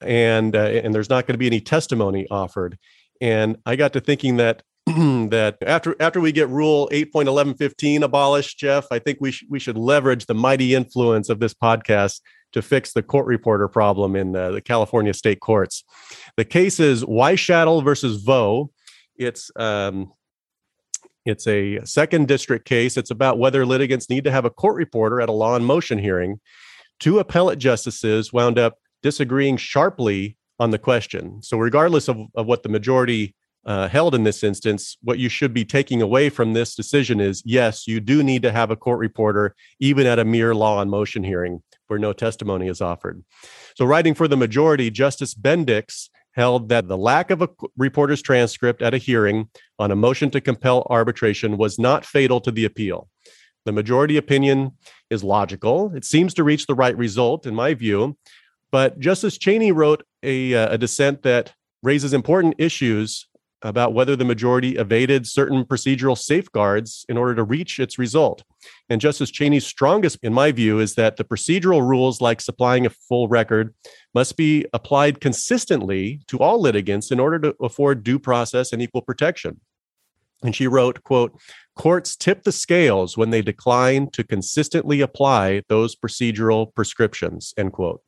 and 0.00 0.56
uh, 0.56 0.60
and 0.60 0.94
there's 0.94 1.10
not 1.10 1.26
going 1.26 1.34
to 1.34 1.38
be 1.38 1.46
any 1.46 1.60
testimony 1.60 2.26
offered. 2.30 2.78
And 3.20 3.56
I 3.66 3.76
got 3.76 3.92
to 3.94 4.00
thinking 4.00 4.36
that 4.36 4.62
that 4.86 5.58
after 5.66 5.94
after 6.00 6.20
we 6.20 6.32
get 6.32 6.48
Rule 6.48 6.88
8.1115 6.92 8.02
abolished, 8.02 8.58
Jeff, 8.58 8.86
I 8.90 8.98
think 8.98 9.18
we 9.20 9.32
sh- 9.32 9.44
we 9.48 9.58
should 9.58 9.76
leverage 9.76 10.26
the 10.26 10.34
mighty 10.34 10.74
influence 10.74 11.28
of 11.28 11.40
this 11.40 11.52
podcast 11.52 12.20
to 12.52 12.62
fix 12.62 12.92
the 12.92 13.02
court 13.02 13.26
reporter 13.26 13.68
problem 13.68 14.16
in 14.16 14.34
uh, 14.34 14.50
the 14.52 14.60
California 14.62 15.12
state 15.12 15.40
courts. 15.40 15.84
The 16.36 16.44
case 16.44 16.80
is 16.80 17.04
Weischadle 17.04 17.84
versus 17.84 18.22
Vo. 18.22 18.70
It's 19.16 19.50
um, 19.56 20.12
it's 21.28 21.46
a 21.46 21.80
second 21.84 22.28
district 22.28 22.64
case. 22.64 22.96
It's 22.96 23.10
about 23.10 23.38
whether 23.38 23.66
litigants 23.66 24.10
need 24.10 24.24
to 24.24 24.30
have 24.30 24.44
a 24.44 24.50
court 24.50 24.76
reporter 24.76 25.20
at 25.20 25.28
a 25.28 25.32
law 25.32 25.54
and 25.54 25.64
motion 25.64 25.98
hearing. 25.98 26.40
Two 26.98 27.18
appellate 27.18 27.58
justices 27.58 28.32
wound 28.32 28.58
up 28.58 28.78
disagreeing 29.02 29.56
sharply 29.56 30.36
on 30.58 30.70
the 30.70 30.78
question. 30.78 31.42
So, 31.42 31.58
regardless 31.58 32.08
of, 32.08 32.18
of 32.34 32.46
what 32.46 32.62
the 32.62 32.68
majority 32.68 33.34
uh, 33.64 33.88
held 33.88 34.14
in 34.14 34.24
this 34.24 34.42
instance, 34.42 34.96
what 35.02 35.18
you 35.18 35.28
should 35.28 35.52
be 35.52 35.64
taking 35.64 36.00
away 36.00 36.30
from 36.30 36.54
this 36.54 36.74
decision 36.74 37.20
is 37.20 37.42
yes, 37.44 37.86
you 37.86 38.00
do 38.00 38.22
need 38.22 38.42
to 38.42 38.52
have 38.52 38.70
a 38.70 38.76
court 38.76 38.98
reporter, 38.98 39.54
even 39.78 40.06
at 40.06 40.18
a 40.18 40.24
mere 40.24 40.54
law 40.54 40.80
and 40.80 40.90
motion 40.90 41.22
hearing 41.22 41.62
where 41.86 41.98
no 41.98 42.12
testimony 42.12 42.68
is 42.68 42.80
offered. 42.80 43.22
So, 43.76 43.84
writing 43.84 44.14
for 44.14 44.26
the 44.26 44.36
majority, 44.36 44.90
Justice 44.90 45.34
Bendix 45.34 46.08
held 46.38 46.68
that 46.68 46.86
the 46.86 46.96
lack 46.96 47.32
of 47.32 47.42
a 47.42 47.48
reporter's 47.76 48.22
transcript 48.22 48.80
at 48.80 48.94
a 48.94 48.98
hearing 48.98 49.48
on 49.80 49.90
a 49.90 49.96
motion 49.96 50.30
to 50.30 50.40
compel 50.40 50.86
arbitration 50.88 51.56
was 51.56 51.80
not 51.80 52.06
fatal 52.06 52.40
to 52.40 52.52
the 52.52 52.64
appeal. 52.64 53.08
The 53.66 53.72
majority 53.72 54.16
opinion 54.16 54.70
is 55.10 55.24
logical. 55.24 55.92
It 55.96 56.04
seems 56.04 56.32
to 56.34 56.44
reach 56.44 56.66
the 56.66 56.76
right 56.76 56.96
result, 56.96 57.44
in 57.44 57.56
my 57.56 57.74
view. 57.74 58.16
But 58.70 59.00
Justice 59.00 59.36
Chaney 59.36 59.72
wrote 59.72 60.04
a, 60.22 60.54
uh, 60.54 60.74
a 60.74 60.78
dissent 60.78 61.22
that 61.24 61.54
raises 61.82 62.12
important 62.12 62.54
issues 62.58 63.26
about 63.62 63.92
whether 63.92 64.14
the 64.14 64.24
majority 64.24 64.76
evaded 64.76 65.26
certain 65.26 65.64
procedural 65.64 66.16
safeguards 66.16 67.04
in 67.08 67.16
order 67.16 67.34
to 67.34 67.42
reach 67.42 67.78
its 67.78 67.98
result. 67.98 68.44
And 68.88 69.00
Justice 69.00 69.30
Chaney's 69.30 69.66
strongest, 69.66 70.18
in 70.22 70.32
my 70.32 70.52
view, 70.52 70.78
is 70.78 70.94
that 70.94 71.16
the 71.16 71.24
procedural 71.24 71.86
rules, 71.86 72.20
like 72.20 72.40
supplying 72.40 72.86
a 72.86 72.90
full 72.90 73.28
record, 73.28 73.74
must 74.14 74.36
be 74.36 74.66
applied 74.72 75.20
consistently 75.20 76.20
to 76.28 76.38
all 76.38 76.60
litigants 76.60 77.10
in 77.10 77.20
order 77.20 77.38
to 77.40 77.54
afford 77.60 78.04
due 78.04 78.18
process 78.18 78.72
and 78.72 78.80
equal 78.80 79.02
protection. 79.02 79.60
And 80.42 80.54
she 80.54 80.68
wrote, 80.68 81.02
quote, 81.02 81.38
courts 81.76 82.14
tip 82.14 82.44
the 82.44 82.52
scales 82.52 83.16
when 83.16 83.30
they 83.30 83.42
decline 83.42 84.10
to 84.10 84.22
consistently 84.22 85.00
apply 85.00 85.62
those 85.68 85.96
procedural 85.96 86.72
prescriptions, 86.74 87.54
end 87.56 87.72
quote. 87.72 88.02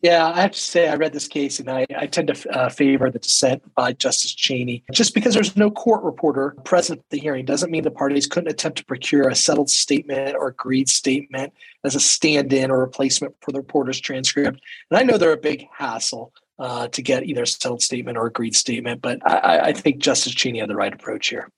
Yeah, 0.00 0.28
I 0.28 0.42
have 0.42 0.52
to 0.52 0.60
say, 0.60 0.88
I 0.88 0.94
read 0.94 1.12
this 1.12 1.26
case 1.26 1.58
and 1.58 1.68
I, 1.68 1.84
I 1.96 2.06
tend 2.06 2.28
to 2.28 2.56
uh, 2.56 2.68
favor 2.68 3.10
the 3.10 3.18
dissent 3.18 3.62
by 3.74 3.92
Justice 3.92 4.32
Chaney. 4.32 4.84
Just 4.92 5.12
because 5.12 5.34
there's 5.34 5.56
no 5.56 5.72
court 5.72 6.04
reporter 6.04 6.54
present 6.62 7.00
at 7.00 7.10
the 7.10 7.18
hearing 7.18 7.44
doesn't 7.44 7.72
mean 7.72 7.82
the 7.82 7.90
parties 7.90 8.28
couldn't 8.28 8.50
attempt 8.50 8.78
to 8.78 8.84
procure 8.84 9.28
a 9.28 9.34
settled 9.34 9.70
statement 9.70 10.36
or 10.36 10.48
agreed 10.48 10.88
statement 10.88 11.52
as 11.82 11.96
a 11.96 12.00
stand 12.00 12.52
in 12.52 12.70
or 12.70 12.78
replacement 12.78 13.34
for 13.40 13.50
the 13.50 13.58
reporter's 13.58 13.98
transcript. 13.98 14.60
And 14.90 14.98
I 14.98 15.02
know 15.02 15.18
they're 15.18 15.32
a 15.32 15.36
big 15.36 15.66
hassle 15.76 16.32
uh, 16.60 16.86
to 16.88 17.02
get 17.02 17.24
either 17.24 17.42
a 17.42 17.46
settled 17.46 17.82
statement 17.82 18.18
or 18.18 18.26
agreed 18.26 18.54
statement, 18.54 19.02
but 19.02 19.18
I, 19.28 19.60
I 19.60 19.72
think 19.72 19.98
Justice 19.98 20.34
Chaney 20.34 20.60
had 20.60 20.70
the 20.70 20.76
right 20.76 20.92
approach 20.92 21.28
here. 21.28 21.50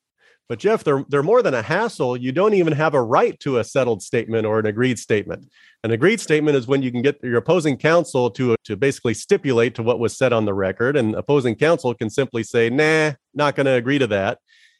But 0.51 0.59
Jeff, 0.59 0.83
they're 0.83 1.05
they're 1.09 1.23
more 1.23 1.43
than 1.43 1.55
a 1.55 1.63
hassle. 1.63 2.17
You 2.17 2.33
don't 2.33 2.55
even 2.55 2.73
have 2.73 2.93
a 2.93 3.01
right 3.01 3.39
to 3.39 3.59
a 3.59 3.65
settled 3.65 4.03
statement 4.03 4.45
or 4.45 4.59
an 4.59 4.67
agreed 4.67 4.99
statement. 4.99 5.49
An 5.85 5.93
agreed 5.93 6.21
statement 6.21 6.57
is 6.57 6.67
when 6.67 6.83
you 6.83 6.91
can 6.91 7.03
get 7.03 7.23
your 7.23 7.37
opposing 7.37 7.77
counsel 7.77 8.33
to 8.33 8.57
to 8.65 8.77
basically 8.77 9.15
stipulate 9.15 9.77
to 9.77 9.85
what 9.85 10.01
was 10.01 10.19
said 10.19 10.33
on 10.33 10.47
the 10.47 10.53
record, 10.53 10.97
and 10.97 11.15
opposing 11.15 11.55
counsel 11.55 11.95
can 11.95 12.11
simply 12.11 12.43
say, 12.43 12.69
"Nah, 12.69 13.13
not 13.33 13.55
going 13.55 13.67
to 13.67 13.75
agree 13.75 14.01
to 14.01 14.09
that." 14.09 14.39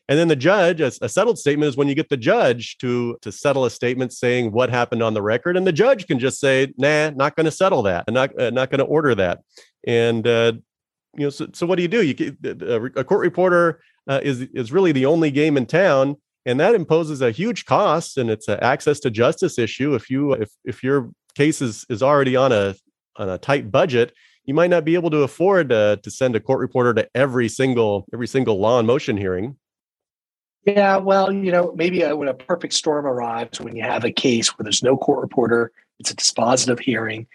And 0.09 0.19
then 0.19 0.27
the 0.27 0.35
judge, 0.35 0.81
a, 0.81 0.91
a, 1.03 1.09
settled 1.09 1.39
statement 1.39 1.69
is 1.69 1.77
when 1.77 1.87
you 1.87 1.95
get 1.95 2.09
the 2.09 2.17
judge 2.17 2.77
to 2.79 3.17
to 3.23 3.31
settle 3.31 3.65
a 3.65 3.71
statement 3.71 4.13
saying 4.13 4.51
what 4.51 4.71
happened 4.71 5.05
on 5.05 5.15
the 5.15 5.23
record, 5.23 5.57
and 5.57 5.65
the 5.65 5.73
judge 5.73 6.09
can 6.09 6.19
just 6.19 6.41
say, 6.41 6.75
"Nah, 6.79 7.11
not 7.11 7.37
going 7.37 7.45
to 7.47 7.53
settle 7.53 7.83
that, 7.83 8.03
and 8.09 8.15
not 8.15 8.37
uh, 8.37 8.51
not 8.51 8.71
going 8.71 8.81
to 8.81 8.87
order 8.87 9.15
that." 9.15 9.43
And 9.87 10.27
uh, 10.27 10.55
you 11.17 11.25
know, 11.25 11.31
so, 11.31 11.49
so 11.53 11.67
what 11.67 11.77
do 11.77 11.83
you 11.83 11.89
do? 11.89 12.03
You 12.03 12.37
a 12.97 13.05
court 13.05 13.21
reporter 13.21 13.81
uh, 14.09 14.21
is 14.23 14.43
is 14.55 14.73
really 14.73 14.93
the 14.93 15.07
only 15.07 15.31
game 15.31 15.57
in 15.57 15.67
town, 15.67 16.17
and 16.47 16.61
that 16.61 16.75
imposes 16.75 17.21
a 17.21 17.31
huge 17.31 17.65
cost, 17.65 18.17
and 18.17 18.31
it's 18.31 18.49
an 18.49 18.59
access 18.61 19.01
to 19.01 19.11
justice 19.11 19.59
issue. 19.59 19.95
If 19.95 20.11
you 20.11 20.33
if 20.33 20.51
if 20.65 20.83
your 20.83 21.11
case 21.35 21.61
is 21.61 21.85
is 21.89 22.03
already 22.03 22.37
on 22.37 22.53
a 22.53 22.75
on 23.17 23.29
a 23.29 23.39
tight 23.39 23.71
budget, 23.71 24.13
you 24.45 24.55
might 24.55 24.71
not 24.71 24.85
be 24.85 24.95
able 24.95 25.11
to 25.11 25.19
afford 25.19 25.73
uh, 25.73 25.97
to 25.97 26.11
send 26.11 26.37
a 26.37 26.41
court 26.41 26.61
reporter 26.61 26.95
to 26.95 27.09
every 27.15 27.49
single 27.49 28.07
every 28.13 28.29
single 28.29 28.59
law 28.59 28.79
and 28.79 28.87
motion 28.87 29.17
hearing. 29.17 29.57
Yeah, 30.67 30.99
well, 30.99 31.33
you 31.33 31.51
know, 31.51 31.73
maybe 31.75 32.03
a, 32.03 32.15
when 32.15 32.29
a 32.29 32.35
perfect 32.35 32.75
storm 32.75 33.07
arrives, 33.07 33.61
when 33.61 33.77
you 33.77 33.83
have 33.83 34.05
a 34.05 34.13
case 34.13 34.49
where 34.49 34.65
there's 34.65 34.83
no 34.83 34.97
court 34.97 35.21
reporter, 35.21 35.73
it's 35.99 36.11
a 36.11 36.17
dispositive 36.17 36.81
hearing, 36.81 37.27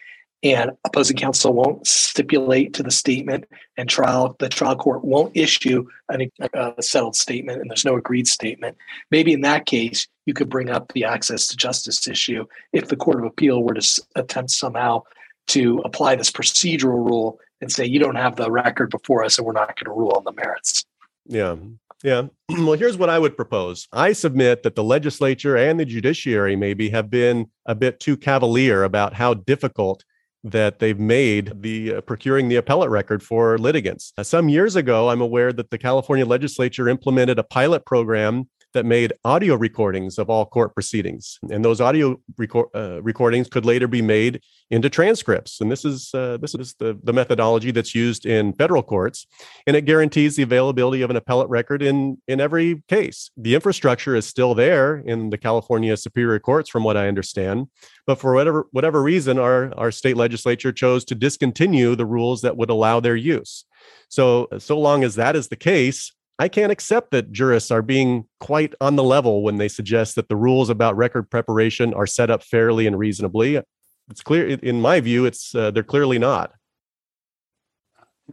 and 0.45 0.71
opposing 0.85 1.17
counsel 1.17 1.53
won't 1.53 1.85
stipulate 1.87 2.73
to 2.75 2.83
the 2.83 2.91
statement 2.91 3.45
and 3.77 3.89
trial 3.89 4.35
the 4.39 4.47
trial 4.47 4.75
court 4.75 5.03
won't 5.03 5.35
issue 5.35 5.85
a 6.11 6.29
uh, 6.53 6.79
settled 6.79 7.15
statement 7.15 7.59
and 7.59 7.69
there's 7.69 7.83
no 7.83 7.95
agreed 7.95 8.27
statement 8.27 8.77
maybe 9.09 9.33
in 9.33 9.41
that 9.41 9.65
case 9.65 10.07
you 10.25 10.33
could 10.33 10.49
bring 10.49 10.69
up 10.69 10.91
the 10.93 11.03
access 11.03 11.47
to 11.47 11.57
justice 11.57 12.07
issue 12.07 12.45
if 12.73 12.87
the 12.87 12.95
court 12.95 13.19
of 13.19 13.25
appeal 13.25 13.63
were 13.63 13.73
to 13.73 14.01
attempt 14.15 14.51
somehow 14.51 15.01
to 15.47 15.79
apply 15.83 16.15
this 16.15 16.31
procedural 16.31 17.03
rule 17.05 17.39
and 17.59 17.71
say 17.71 17.83
you 17.83 17.99
don't 17.99 18.15
have 18.15 18.35
the 18.35 18.49
record 18.49 18.91
before 18.91 19.23
us 19.23 19.37
and 19.37 19.47
we're 19.47 19.53
not 19.53 19.75
going 19.75 19.85
to 19.85 19.99
rule 19.99 20.13
on 20.15 20.23
the 20.23 20.33
merits 20.33 20.85
yeah 21.25 21.55
yeah. 22.03 22.27
Well, 22.49 22.77
here's 22.77 22.97
what 22.97 23.09
I 23.09 23.17
would 23.17 23.35
propose. 23.35 23.87
I 23.91 24.13
submit 24.13 24.61
that 24.61 24.75
the 24.75 24.83
legislature 24.83 25.57
and 25.57 25.79
the 25.79 25.85
judiciary 25.85 26.55
maybe 26.55 26.89
have 26.89 27.09
been 27.09 27.49
a 27.65 27.73
bit 27.73 27.99
too 27.99 28.15
cavalier 28.15 28.83
about 28.83 29.13
how 29.13 29.33
difficult 29.33 30.03
that 30.45 30.77
they've 30.77 30.99
made 30.99 31.63
the 31.63 31.95
uh, 31.95 32.01
procuring 32.01 32.47
the 32.47 32.55
appellate 32.55 32.91
record 32.91 33.23
for 33.23 33.57
litigants. 33.57 34.13
Uh, 34.17 34.23
some 34.23 34.47
years 34.47 34.75
ago, 34.75 35.09
I'm 35.09 35.19
aware 35.21 35.51
that 35.51 35.71
the 35.71 35.77
California 35.77 36.25
legislature 36.25 36.87
implemented 36.87 37.39
a 37.39 37.43
pilot 37.43 37.83
program 37.85 38.47
that 38.75 38.85
made 38.85 39.13
audio 39.23 39.55
recordings 39.55 40.19
of 40.19 40.29
all 40.29 40.45
court 40.45 40.73
proceedings. 40.75 41.39
And 41.49 41.65
those 41.65 41.81
audio 41.81 42.21
record, 42.37 42.67
uh, 42.75 43.01
recordings 43.01 43.49
could 43.49 43.65
later 43.65 43.87
be 43.87 44.03
made 44.03 44.41
into 44.69 44.89
transcripts. 44.89 45.59
And 45.59 45.71
this 45.71 45.83
is 45.83 46.11
uh, 46.13 46.37
this 46.37 46.53
is 46.53 46.75
the, 46.77 46.99
the 47.03 47.13
methodology 47.13 47.71
that's 47.71 47.95
used 47.95 48.25
in 48.25 48.53
federal 48.53 48.83
courts, 48.83 49.25
and 49.65 49.75
it 49.75 49.85
guarantees 49.85 50.35
the 50.35 50.43
availability 50.43 51.01
of 51.01 51.09
an 51.09 51.15
appellate 51.15 51.49
record 51.49 51.81
in 51.81 52.21
in 52.27 52.39
every 52.39 52.83
case. 52.87 53.31
The 53.35 53.55
infrastructure 53.55 54.15
is 54.15 54.25
still 54.25 54.53
there 54.53 54.97
in 54.97 55.31
the 55.31 55.37
California 55.37 55.97
Superior 55.97 56.39
Courts, 56.39 56.69
from 56.69 56.83
what 56.83 56.97
I 56.97 57.07
understand. 57.07 57.67
But 58.05 58.19
for 58.19 58.33
whatever 58.33 58.67
whatever 58.71 59.01
reason, 59.01 59.39
our 59.39 59.73
our 59.75 59.91
state 59.91 60.17
legislature 60.17 60.71
chose 60.71 61.05
to 61.05 61.15
discontinue 61.15 61.95
the 61.95 62.05
rules 62.05 62.41
that 62.41 62.57
would 62.57 62.69
allow 62.69 62.99
their 62.99 63.15
use. 63.15 63.65
So 64.09 64.47
so 64.59 64.79
long 64.79 65.03
as 65.03 65.15
that 65.15 65.35
is 65.35 65.47
the 65.47 65.55
case, 65.55 66.11
I 66.37 66.49
can't 66.49 66.71
accept 66.71 67.11
that 67.11 67.31
jurists 67.31 67.71
are 67.71 67.81
being 67.81 68.25
quite 68.39 68.73
on 68.81 68.97
the 68.97 69.03
level 69.03 69.41
when 69.41 69.57
they 69.57 69.69
suggest 69.69 70.15
that 70.15 70.27
the 70.27 70.35
rules 70.35 70.69
about 70.69 70.97
record 70.97 71.29
preparation 71.29 71.93
are 71.93 72.07
set 72.07 72.29
up 72.29 72.43
fairly 72.43 72.87
and 72.87 72.99
reasonably. 72.99 73.61
It's 74.09 74.21
clear, 74.21 74.47
in 74.47 74.81
my 74.81 74.99
view, 74.99 75.25
it's 75.25 75.55
uh, 75.55 75.71
they're 75.71 75.83
clearly 75.83 76.19
not. 76.19 76.51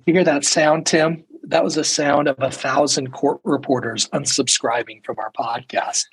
You 0.05 0.15
hear 0.15 0.25
that 0.25 0.45
sound, 0.45 0.87
Tim? 0.87 1.25
That 1.45 1.65
was 1.65 1.77
a 1.77 1.85
sound 1.85 2.29
of 2.29 2.37
a 2.39 2.51
thousand 2.51 3.13
court 3.13 3.41
reporters 3.45 4.09
unsubscribing 4.09 5.05
from 5.05 5.17
our 5.19 5.33
podcast. 5.33 6.05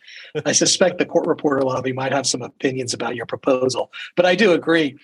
I 0.45 0.51
suspect 0.51 0.97
the 0.97 1.05
court 1.05 1.27
reporter 1.27 1.61
lobby 1.61 1.93
might 1.93 2.11
have 2.11 2.27
some 2.27 2.41
opinions 2.41 2.93
about 2.93 3.15
your 3.15 3.25
proposal, 3.25 3.91
but 4.15 4.25
I 4.25 4.35
do 4.35 4.53
agree. 4.53 4.97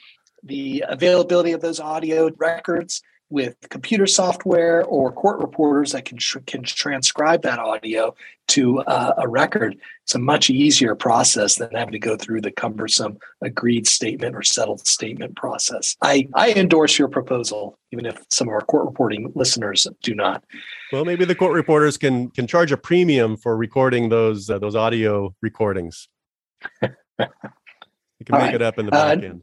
The 0.44 0.84
availability 0.88 1.52
of 1.54 1.62
those 1.62 1.80
audio 1.80 2.30
records 2.38 3.02
with 3.30 3.56
computer 3.70 4.06
software 4.06 4.84
or 4.84 5.12
court 5.12 5.40
reporters 5.40 5.92
that 5.94 6.06
can 6.06 6.18
tr- 6.18 6.40
can 6.46 6.64
transcribe 6.64 7.42
that 7.42 7.60
audio 7.60 8.16
to 8.48 8.80
uh, 8.82 9.14
a 9.18 9.28
record. 9.28 9.76
It's 10.04 10.14
a 10.14 10.20
much 10.20 10.50
easier 10.50 10.94
process 10.94 11.56
than 11.56 11.72
having 11.72 11.94
to 11.94 12.00
go 12.00 12.16
through 12.16 12.42
the 12.42 12.52
cumbersome 12.52 13.18
agreed 13.42 13.88
statement 13.88 14.36
or 14.36 14.44
settled 14.44 14.86
statement 14.86 15.36
process. 15.36 15.96
I, 16.02 16.28
I 16.36 16.54
endorse 16.54 17.00
your 17.00 17.08
proposal, 17.08 17.80
even 17.92 18.06
if 18.06 18.18
some 18.30 18.48
of 18.48 18.54
our 18.54 18.62
court 18.62 18.86
reporting 18.86 19.32
listeners 19.34 19.88
do 20.04 20.14
not. 20.14 20.44
Well, 20.92 21.06
maybe 21.06 21.26
the 21.26 21.36
court 21.36 21.54
reporters 21.54 21.98
can 21.98 22.30
can 22.30 22.46
charge 22.46 22.72
a 22.72 22.78
premium 22.78 23.38
for 23.38 23.58
recording 23.58 24.10
those 24.10 24.50
uh, 24.50 24.60
those 24.60 24.76
audio 24.76 25.36
recordings. 25.42 26.08
you 26.82 26.88
can 27.18 27.28
All 28.32 28.40
make 28.40 28.42
right. 28.42 28.56
it 28.56 28.62
up 28.62 28.78
in 28.78 28.86
the 28.86 28.92
back 28.92 29.18
uh, 29.18 29.22
end. 29.22 29.42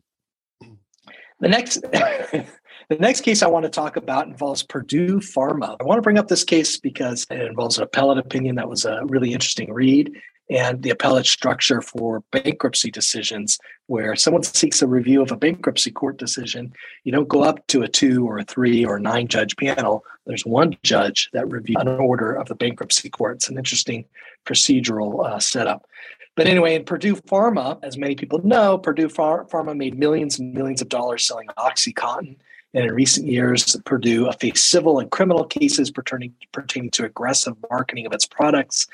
The 1.40 1.48
next 1.48 1.84
The 2.92 2.99
next 2.99 3.22
case 3.22 3.42
I 3.42 3.46
want 3.46 3.62
to 3.62 3.70
talk 3.70 3.96
about 3.96 4.26
involves 4.26 4.62
Purdue 4.62 5.16
Pharma. 5.16 5.78
I 5.80 5.84
want 5.84 5.96
to 5.96 6.02
bring 6.02 6.18
up 6.18 6.28
this 6.28 6.44
case 6.44 6.78
because 6.78 7.26
it 7.30 7.40
involves 7.40 7.78
an 7.78 7.84
appellate 7.84 8.18
opinion 8.18 8.56
that 8.56 8.68
was 8.68 8.84
a 8.84 9.00
really 9.06 9.32
interesting 9.32 9.72
read 9.72 10.12
and 10.50 10.82
the 10.82 10.90
appellate 10.90 11.25
structure 11.25 11.80
for 11.80 12.20
bankruptcy 12.32 12.90
decisions, 12.90 13.58
where 13.87 14.14
someone 14.14 14.42
seeks 14.42 14.82
a 14.82 14.87
review 14.87 15.22
of 15.22 15.32
a 15.32 15.38
bankruptcy 15.38 15.90
court 15.90 16.18
decision. 16.18 16.70
You 17.04 17.12
don't 17.12 17.28
go 17.28 17.42
up 17.42 17.66
to 17.68 17.80
a 17.80 17.88
two 17.88 18.26
or 18.28 18.37
a 18.37 18.44
three 18.44 18.84
or 18.84 18.96
a 18.96 19.00
nine 19.00 19.26
judge 19.26 19.56
panel. 19.56 20.04
There's 20.26 20.44
one 20.44 20.76
judge 20.82 21.30
that 21.32 21.50
reviews 21.50 21.80
an 21.80 21.88
order 21.88 22.34
of 22.34 22.49
the 22.49 22.54
bankruptcy 22.54 23.08
court. 23.08 23.37
It's 23.37 23.49
an 23.49 23.56
interesting 23.56 24.04
procedural 24.44 25.25
uh, 25.25 25.40
setup. 25.40 25.88
But 26.37 26.46
anyway, 26.46 26.75
in 26.75 26.84
Purdue 26.84 27.16
Pharma, 27.16 27.78
as 27.82 27.96
many 27.96 28.16
people 28.16 28.40
know, 28.44 28.76
Purdue 28.76 29.08
Pharma 29.08 29.75
made 29.75 29.99
millions 29.99 30.38
and 30.38 30.52
millions 30.52 30.82
of 30.82 30.90
dollars 30.90 31.26
selling 31.26 31.49
OxyContin 31.56 32.37
and 32.75 32.87
in 32.87 32.93
recent 32.93 33.26
years, 33.26 33.76
Purdue 33.85 34.31
faced 34.41 34.71
civil 34.71 34.99
and 34.99 35.11
criminal 35.11 35.45
cases 35.45 35.91
pertaining, 35.91 36.35
pertaining 36.52 36.91
to 36.93 37.05
aggressive 37.05 37.55
marketing 37.71 38.07
of 38.07 38.12
its 38.12 38.26
products 38.26 38.87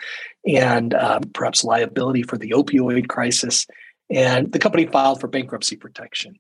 and 0.47 0.95
um, 0.95 1.23
perhaps 1.33 1.63
liability 1.63 2.23
for 2.25 2.37
the 2.37 2.51
opioid 2.51 3.09
crisis. 3.09 3.67
And 4.11 4.51
the 4.53 4.59
company 4.59 4.87
filed 4.87 5.21
for 5.21 5.29
bankruptcy 5.29 5.77
protection. 5.77 6.39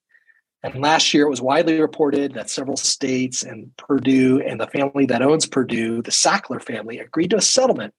And 0.64 0.80
last 0.80 1.14
year, 1.14 1.26
it 1.26 1.30
was 1.30 1.40
widely 1.40 1.80
reported 1.80 2.34
that 2.34 2.50
several 2.50 2.76
states 2.76 3.44
and 3.44 3.70
Purdue 3.76 4.40
and 4.40 4.60
the 4.60 4.66
family 4.66 5.06
that 5.06 5.22
owns 5.22 5.46
Purdue, 5.46 6.02
the 6.02 6.10
Sackler 6.10 6.60
family, 6.60 6.98
agreed 6.98 7.30
to 7.30 7.36
a 7.36 7.40
settlement. 7.40 7.94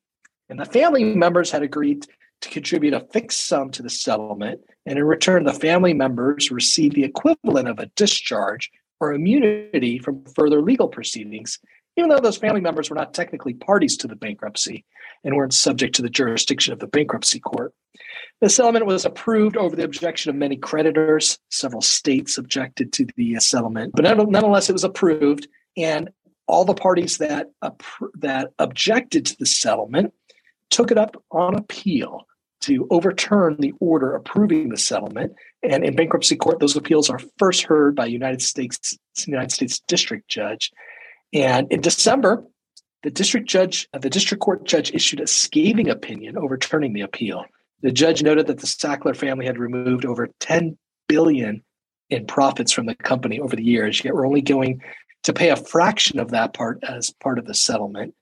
And 0.49 0.59
the 0.59 0.65
family 0.65 1.03
members 1.03 1.51
had 1.51 1.63
agreed 1.63 2.05
to 2.41 2.49
contribute 2.49 2.93
a 2.93 3.07
fixed 3.13 3.47
sum 3.47 3.69
to 3.71 3.83
the 3.83 3.89
settlement. 3.89 4.59
And 4.85 4.99
in 4.99 5.05
return, 5.05 5.45
the 5.45 5.53
family 5.53 5.93
members 5.93 6.51
received 6.51 6.95
the 6.95 7.05
equivalent 7.05 7.69
of 7.69 7.79
a 7.79 7.85
discharge 7.95 8.69
or 8.99 9.13
immunity 9.13 9.99
from 9.99 10.23
further 10.35 10.61
legal 10.61 10.87
proceedings, 10.87 11.59
even 11.97 12.09
though 12.09 12.19
those 12.19 12.37
family 12.37 12.61
members 12.61 12.89
were 12.89 12.95
not 12.95 13.13
technically 13.13 13.53
parties 13.53 13.97
to 13.97 14.07
the 14.07 14.15
bankruptcy 14.15 14.85
and 15.23 15.35
weren't 15.35 15.53
subject 15.53 15.95
to 15.95 16.01
the 16.01 16.09
jurisdiction 16.09 16.73
of 16.73 16.79
the 16.79 16.87
bankruptcy 16.87 17.39
court. 17.39 17.73
The 18.41 18.49
settlement 18.49 18.85
was 18.85 19.05
approved 19.05 19.57
over 19.57 19.75
the 19.75 19.83
objection 19.83 20.29
of 20.29 20.35
many 20.35 20.55
creditors. 20.55 21.39
Several 21.49 21.81
states 21.81 22.37
objected 22.37 22.93
to 22.93 23.07
the 23.17 23.35
uh, 23.35 23.39
settlement, 23.39 23.93
but 23.95 24.03
nonetheless, 24.03 24.69
it 24.69 24.73
was 24.73 24.85
approved. 24.85 25.47
And 25.75 26.09
all 26.47 26.65
the 26.65 26.73
parties 26.73 27.17
that 27.17 27.51
that 28.15 28.51
objected 28.57 29.25
to 29.27 29.37
the 29.37 29.45
settlement 29.45 30.13
took 30.69 30.91
it 30.91 30.97
up 30.97 31.21
on 31.31 31.55
appeal 31.55 32.25
to 32.61 32.87
overturn 32.89 33.55
the 33.59 33.73
order 33.79 34.15
approving 34.15 34.69
the 34.69 34.77
settlement. 34.77 35.33
And 35.63 35.83
in 35.83 35.95
bankruptcy 35.95 36.35
court, 36.35 36.59
those 36.59 36.75
appeals 36.75 37.09
are 37.09 37.19
first 37.37 37.63
heard 37.63 37.95
by 37.95 38.05
United 38.05 38.41
States 38.41 38.97
United 39.25 39.51
States 39.51 39.79
District 39.87 40.27
Judge. 40.27 40.71
And 41.33 41.71
in 41.71 41.81
December, 41.81 42.43
the 43.03 43.11
district 43.11 43.47
judge, 43.47 43.87
the 43.97 44.09
district 44.09 44.41
court 44.41 44.65
judge 44.65 44.91
issued 44.93 45.21
a 45.21 45.27
scathing 45.27 45.89
opinion 45.89 46.37
overturning 46.37 46.93
the 46.93 47.01
appeal. 47.01 47.45
The 47.81 47.91
judge 47.91 48.23
noted 48.23 48.47
that 48.47 48.59
the 48.59 48.67
Sackler 48.67 49.15
family 49.15 49.45
had 49.45 49.57
removed 49.57 50.05
over 50.05 50.27
10 50.39 50.77
billion 51.07 51.63
in 52.09 52.25
profits 52.25 52.71
from 52.71 52.87
the 52.87 52.95
company 52.95 53.39
over 53.39 53.55
the 53.55 53.63
years, 53.63 54.03
yet 54.03 54.13
we're 54.13 54.27
only 54.27 54.41
going 54.41 54.81
to 55.23 55.33
pay 55.33 55.49
a 55.49 55.55
fraction 55.55 56.19
of 56.19 56.31
that 56.31 56.53
part 56.53 56.79
as 56.83 57.11
part 57.21 57.39
of 57.39 57.45
the 57.45 57.53
settlement. 57.53 58.13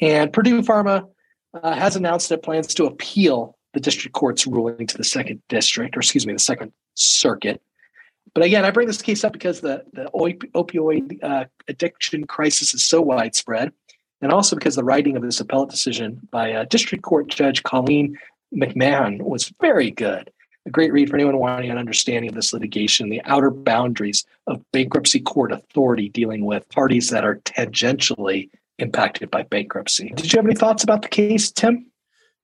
And 0.00 0.32
Purdue 0.32 0.62
Pharma 0.62 1.08
uh, 1.54 1.74
has 1.74 1.96
announced 1.96 2.30
it 2.30 2.42
plans 2.42 2.74
to 2.74 2.86
appeal 2.86 3.56
the 3.72 3.80
district 3.80 4.14
court's 4.14 4.46
ruling 4.46 4.86
to 4.86 4.96
the 4.96 5.04
second 5.04 5.40
district, 5.48 5.96
or 5.96 6.00
excuse 6.00 6.26
me, 6.26 6.32
the 6.32 6.38
second 6.38 6.72
circuit. 6.94 7.60
But 8.34 8.44
again, 8.44 8.64
I 8.64 8.70
bring 8.70 8.86
this 8.86 9.02
case 9.02 9.24
up 9.24 9.32
because 9.32 9.60
the, 9.60 9.84
the 9.92 10.08
opioid 10.14 11.22
uh, 11.22 11.46
addiction 11.68 12.26
crisis 12.26 12.74
is 12.74 12.84
so 12.84 13.00
widespread, 13.00 13.72
and 14.20 14.32
also 14.32 14.56
because 14.56 14.76
the 14.76 14.84
writing 14.84 15.16
of 15.16 15.22
this 15.22 15.40
appellate 15.40 15.70
decision 15.70 16.20
by 16.30 16.52
uh, 16.52 16.64
District 16.64 17.02
Court 17.02 17.28
Judge 17.28 17.62
Colleen 17.62 18.16
McMahon 18.54 19.22
was 19.22 19.52
very 19.60 19.90
good. 19.90 20.30
A 20.66 20.70
great 20.70 20.92
read 20.92 21.08
for 21.08 21.16
anyone 21.16 21.38
wanting 21.38 21.70
an 21.70 21.78
understanding 21.78 22.28
of 22.28 22.34
this 22.34 22.52
litigation, 22.52 23.08
the 23.08 23.22
outer 23.24 23.50
boundaries 23.50 24.26
of 24.46 24.62
bankruptcy 24.72 25.20
court 25.20 25.52
authority 25.52 26.10
dealing 26.10 26.44
with 26.44 26.68
parties 26.68 27.08
that 27.10 27.24
are 27.24 27.36
tangentially 27.36 28.50
impacted 28.78 29.30
by 29.30 29.42
bankruptcy. 29.44 30.12
Did 30.16 30.32
you 30.32 30.36
have 30.36 30.46
any 30.46 30.54
thoughts 30.54 30.84
about 30.84 31.02
the 31.02 31.08
case, 31.08 31.50
Tim? 31.50 31.89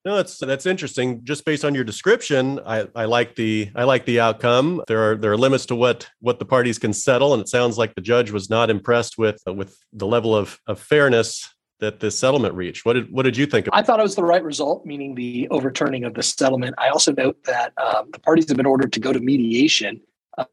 No, 0.07 0.15
that's 0.15 0.39
that's 0.39 0.67
interesting. 0.67 1.25
Just 1.25 1.45
based 1.45 1.65
on 1.65 1.75
your 1.75 1.83
description, 1.83 2.61
I, 2.65 2.87
I 2.95 3.07
like 3.07 3.35
the 3.35 3.73
I 3.75 3.83
like 3.83 4.05
the 4.05 4.21
outcome. 4.21 4.85
There 4.87 5.11
are 5.11 5.17
there 5.17 5.33
are 5.33 5.37
limits 5.37 5.67
to 5.67 5.75
what 5.75 6.09
what 6.21 6.39
the 6.39 6.45
parties 6.45 6.79
can 6.79 6.93
settle, 6.93 7.35
and 7.35 7.43
it 7.43 7.49
sounds 7.49 7.77
like 7.77 7.97
the 7.97 8.01
judge 8.01 8.31
was 8.31 8.49
not 8.49 8.71
impressed 8.71 9.19
with 9.19 9.43
with 9.49 9.77
the 9.93 10.07
level 10.07 10.37
of, 10.37 10.61
of 10.69 10.79
fairness 10.79 11.53
that 11.81 11.99
this 11.99 12.17
settlement 12.17 12.55
reached. 12.55 12.87
What 12.87 12.93
did 12.93 13.11
what 13.11 13.25
did 13.25 13.37
you 13.37 13.47
think? 13.47 13.67
I 13.73 13.83
thought 13.83 13.99
it 13.99 14.05
was 14.05 14.15
the 14.15 14.23
right 14.23 14.45
result, 14.45 14.87
meaning 14.87 15.17
the 15.17 15.49
overturning 15.51 16.05
of 16.05 16.15
the 16.15 16.23
settlement. 16.23 16.77
I 16.79 16.89
also 16.91 17.11
note 17.11 17.43
that 17.43 17.73
um, 17.77 18.09
the 18.13 18.21
parties 18.21 18.47
have 18.47 18.57
been 18.57 18.65
ordered 18.65 18.93
to 18.93 19.01
go 19.01 19.13
to 19.13 19.19
mediation 19.19 20.01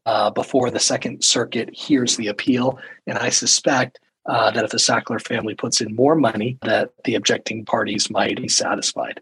uh, 0.04 0.30
before 0.30 0.72
the 0.72 0.80
Second 0.80 1.22
Circuit 1.22 1.72
hears 1.72 2.16
the 2.16 2.26
appeal, 2.26 2.80
and 3.06 3.18
I 3.18 3.28
suspect 3.28 4.00
uh, 4.26 4.50
that 4.50 4.64
if 4.64 4.72
the 4.72 4.78
Sackler 4.78 5.24
family 5.24 5.54
puts 5.54 5.80
in 5.80 5.94
more 5.94 6.16
money, 6.16 6.58
that 6.62 6.90
the 7.04 7.14
objecting 7.14 7.64
parties 7.64 8.10
might 8.10 8.42
be 8.42 8.48
satisfied. 8.48 9.20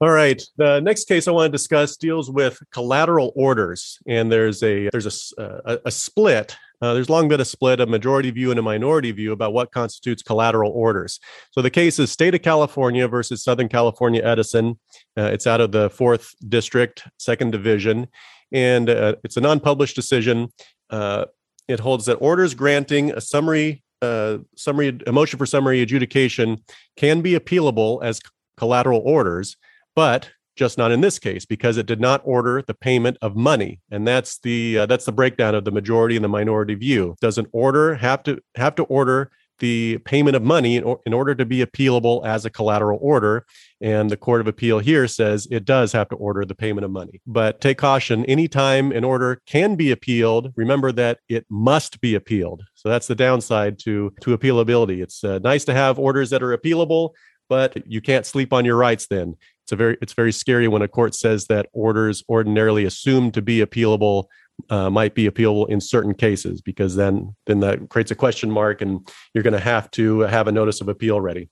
All 0.00 0.10
right. 0.10 0.42
The 0.56 0.80
next 0.80 1.06
case 1.06 1.28
I 1.28 1.30
want 1.30 1.52
to 1.52 1.56
discuss 1.56 1.96
deals 1.96 2.28
with 2.28 2.58
collateral 2.72 3.32
orders, 3.36 3.98
and 4.08 4.30
there's 4.30 4.62
a 4.62 4.88
there's 4.90 5.32
a 5.38 5.42
a, 5.64 5.78
a 5.86 5.90
split. 5.90 6.56
Uh, 6.82 6.92
there's 6.94 7.08
long 7.08 7.28
been 7.28 7.40
a 7.40 7.44
split, 7.44 7.80
a 7.80 7.86
majority 7.86 8.30
view 8.32 8.50
and 8.50 8.58
a 8.58 8.62
minority 8.62 9.12
view 9.12 9.32
about 9.32 9.52
what 9.52 9.70
constitutes 9.70 10.22
collateral 10.22 10.72
orders. 10.72 11.20
So 11.52 11.62
the 11.62 11.70
case 11.70 11.98
is 12.00 12.10
State 12.10 12.34
of 12.34 12.42
California 12.42 13.06
versus 13.06 13.44
Southern 13.44 13.68
California 13.68 14.20
Edison. 14.22 14.78
Uh, 15.16 15.30
it's 15.32 15.46
out 15.46 15.60
of 15.60 15.70
the 15.70 15.88
fourth 15.90 16.34
district, 16.48 17.04
second 17.16 17.52
division, 17.52 18.08
and 18.52 18.90
uh, 18.90 19.14
it's 19.22 19.36
a 19.36 19.40
non-published 19.40 19.94
decision. 19.94 20.48
Uh, 20.90 21.26
it 21.68 21.78
holds 21.80 22.06
that 22.06 22.16
orders 22.16 22.52
granting 22.52 23.12
a 23.12 23.20
summary 23.20 23.84
uh, 24.02 24.38
summary 24.56 24.98
a 25.06 25.12
motion 25.12 25.38
for 25.38 25.46
summary 25.46 25.82
adjudication 25.82 26.62
can 26.96 27.20
be 27.20 27.38
appealable 27.38 28.02
as 28.02 28.20
collateral 28.56 29.00
orders 29.04 29.56
but 29.94 30.30
just 30.56 30.78
not 30.78 30.92
in 30.92 31.00
this 31.00 31.18
case 31.18 31.44
because 31.44 31.76
it 31.76 31.86
did 31.86 32.00
not 32.00 32.20
order 32.24 32.62
the 32.62 32.74
payment 32.74 33.16
of 33.20 33.34
money. 33.34 33.80
And 33.90 34.06
that's 34.06 34.38
the 34.38 34.80
uh, 34.80 34.86
that's 34.86 35.04
the 35.04 35.12
breakdown 35.12 35.54
of 35.54 35.64
the 35.64 35.72
majority 35.72 36.16
and 36.16 36.24
the 36.24 36.28
minority 36.28 36.74
view. 36.74 37.16
Does 37.20 37.38
an 37.38 37.46
order 37.52 37.94
have 37.96 38.22
to 38.24 38.38
have 38.54 38.74
to 38.76 38.84
order 38.84 39.30
the 39.60 39.98
payment 39.98 40.34
of 40.34 40.42
money 40.42 40.76
in, 40.76 40.82
or, 40.82 41.00
in 41.06 41.12
order 41.12 41.32
to 41.34 41.44
be 41.44 41.64
appealable 41.64 42.26
as 42.26 42.44
a 42.44 42.50
collateral 42.50 42.98
order. 43.00 43.46
And 43.80 44.10
the 44.10 44.16
court 44.16 44.40
of 44.40 44.48
appeal 44.48 44.80
here 44.80 45.06
says 45.06 45.46
it 45.48 45.64
does 45.64 45.92
have 45.92 46.08
to 46.08 46.16
order 46.16 46.44
the 46.44 46.56
payment 46.56 46.84
of 46.84 46.90
money. 46.90 47.20
But 47.24 47.60
take 47.60 47.78
caution 47.78 48.24
anytime 48.24 48.90
an 48.90 49.04
order 49.04 49.40
can 49.46 49.76
be 49.76 49.90
appealed 49.90 50.52
remember 50.56 50.90
that 50.92 51.20
it 51.28 51.46
must 51.48 52.00
be 52.00 52.14
appealed. 52.14 52.62
So 52.74 52.88
that's 52.88 53.06
the 53.06 53.14
downside 53.14 53.78
to 53.80 54.12
to 54.22 54.36
appealability. 54.36 55.02
It's 55.02 55.22
uh, 55.22 55.38
nice 55.38 55.64
to 55.66 55.74
have 55.74 55.98
orders 55.98 56.30
that 56.30 56.42
are 56.42 56.56
appealable 56.56 57.10
but 57.48 57.86
you 57.86 58.00
can't 58.00 58.24
sleep 58.24 58.52
on 58.52 58.64
your 58.64 58.76
rights 58.76 59.06
then 59.06 59.36
it's 59.64 59.72
a 59.72 59.76
very 59.76 59.96
it's 60.02 60.12
very 60.12 60.32
scary 60.32 60.68
when 60.68 60.82
a 60.82 60.88
court 60.88 61.14
says 61.14 61.46
that 61.46 61.70
orders 61.72 62.22
ordinarily 62.28 62.84
assumed 62.84 63.32
to 63.32 63.40
be 63.40 63.60
appealable 63.60 64.24
uh, 64.68 64.90
might 64.90 65.14
be 65.14 65.28
appealable 65.28 65.68
in 65.70 65.80
certain 65.80 66.12
cases 66.12 66.60
because 66.60 66.96
then 66.96 67.34
then 67.46 67.60
that 67.60 67.88
creates 67.88 68.10
a 68.10 68.14
question 68.14 68.50
mark 68.50 68.82
and 68.82 69.08
you're 69.32 69.42
going 69.42 69.54
to 69.54 69.60
have 69.60 69.90
to 69.92 70.20
have 70.20 70.48
a 70.48 70.52
notice 70.52 70.82
of 70.82 70.88
appeal 70.88 71.20
ready. 71.20 71.48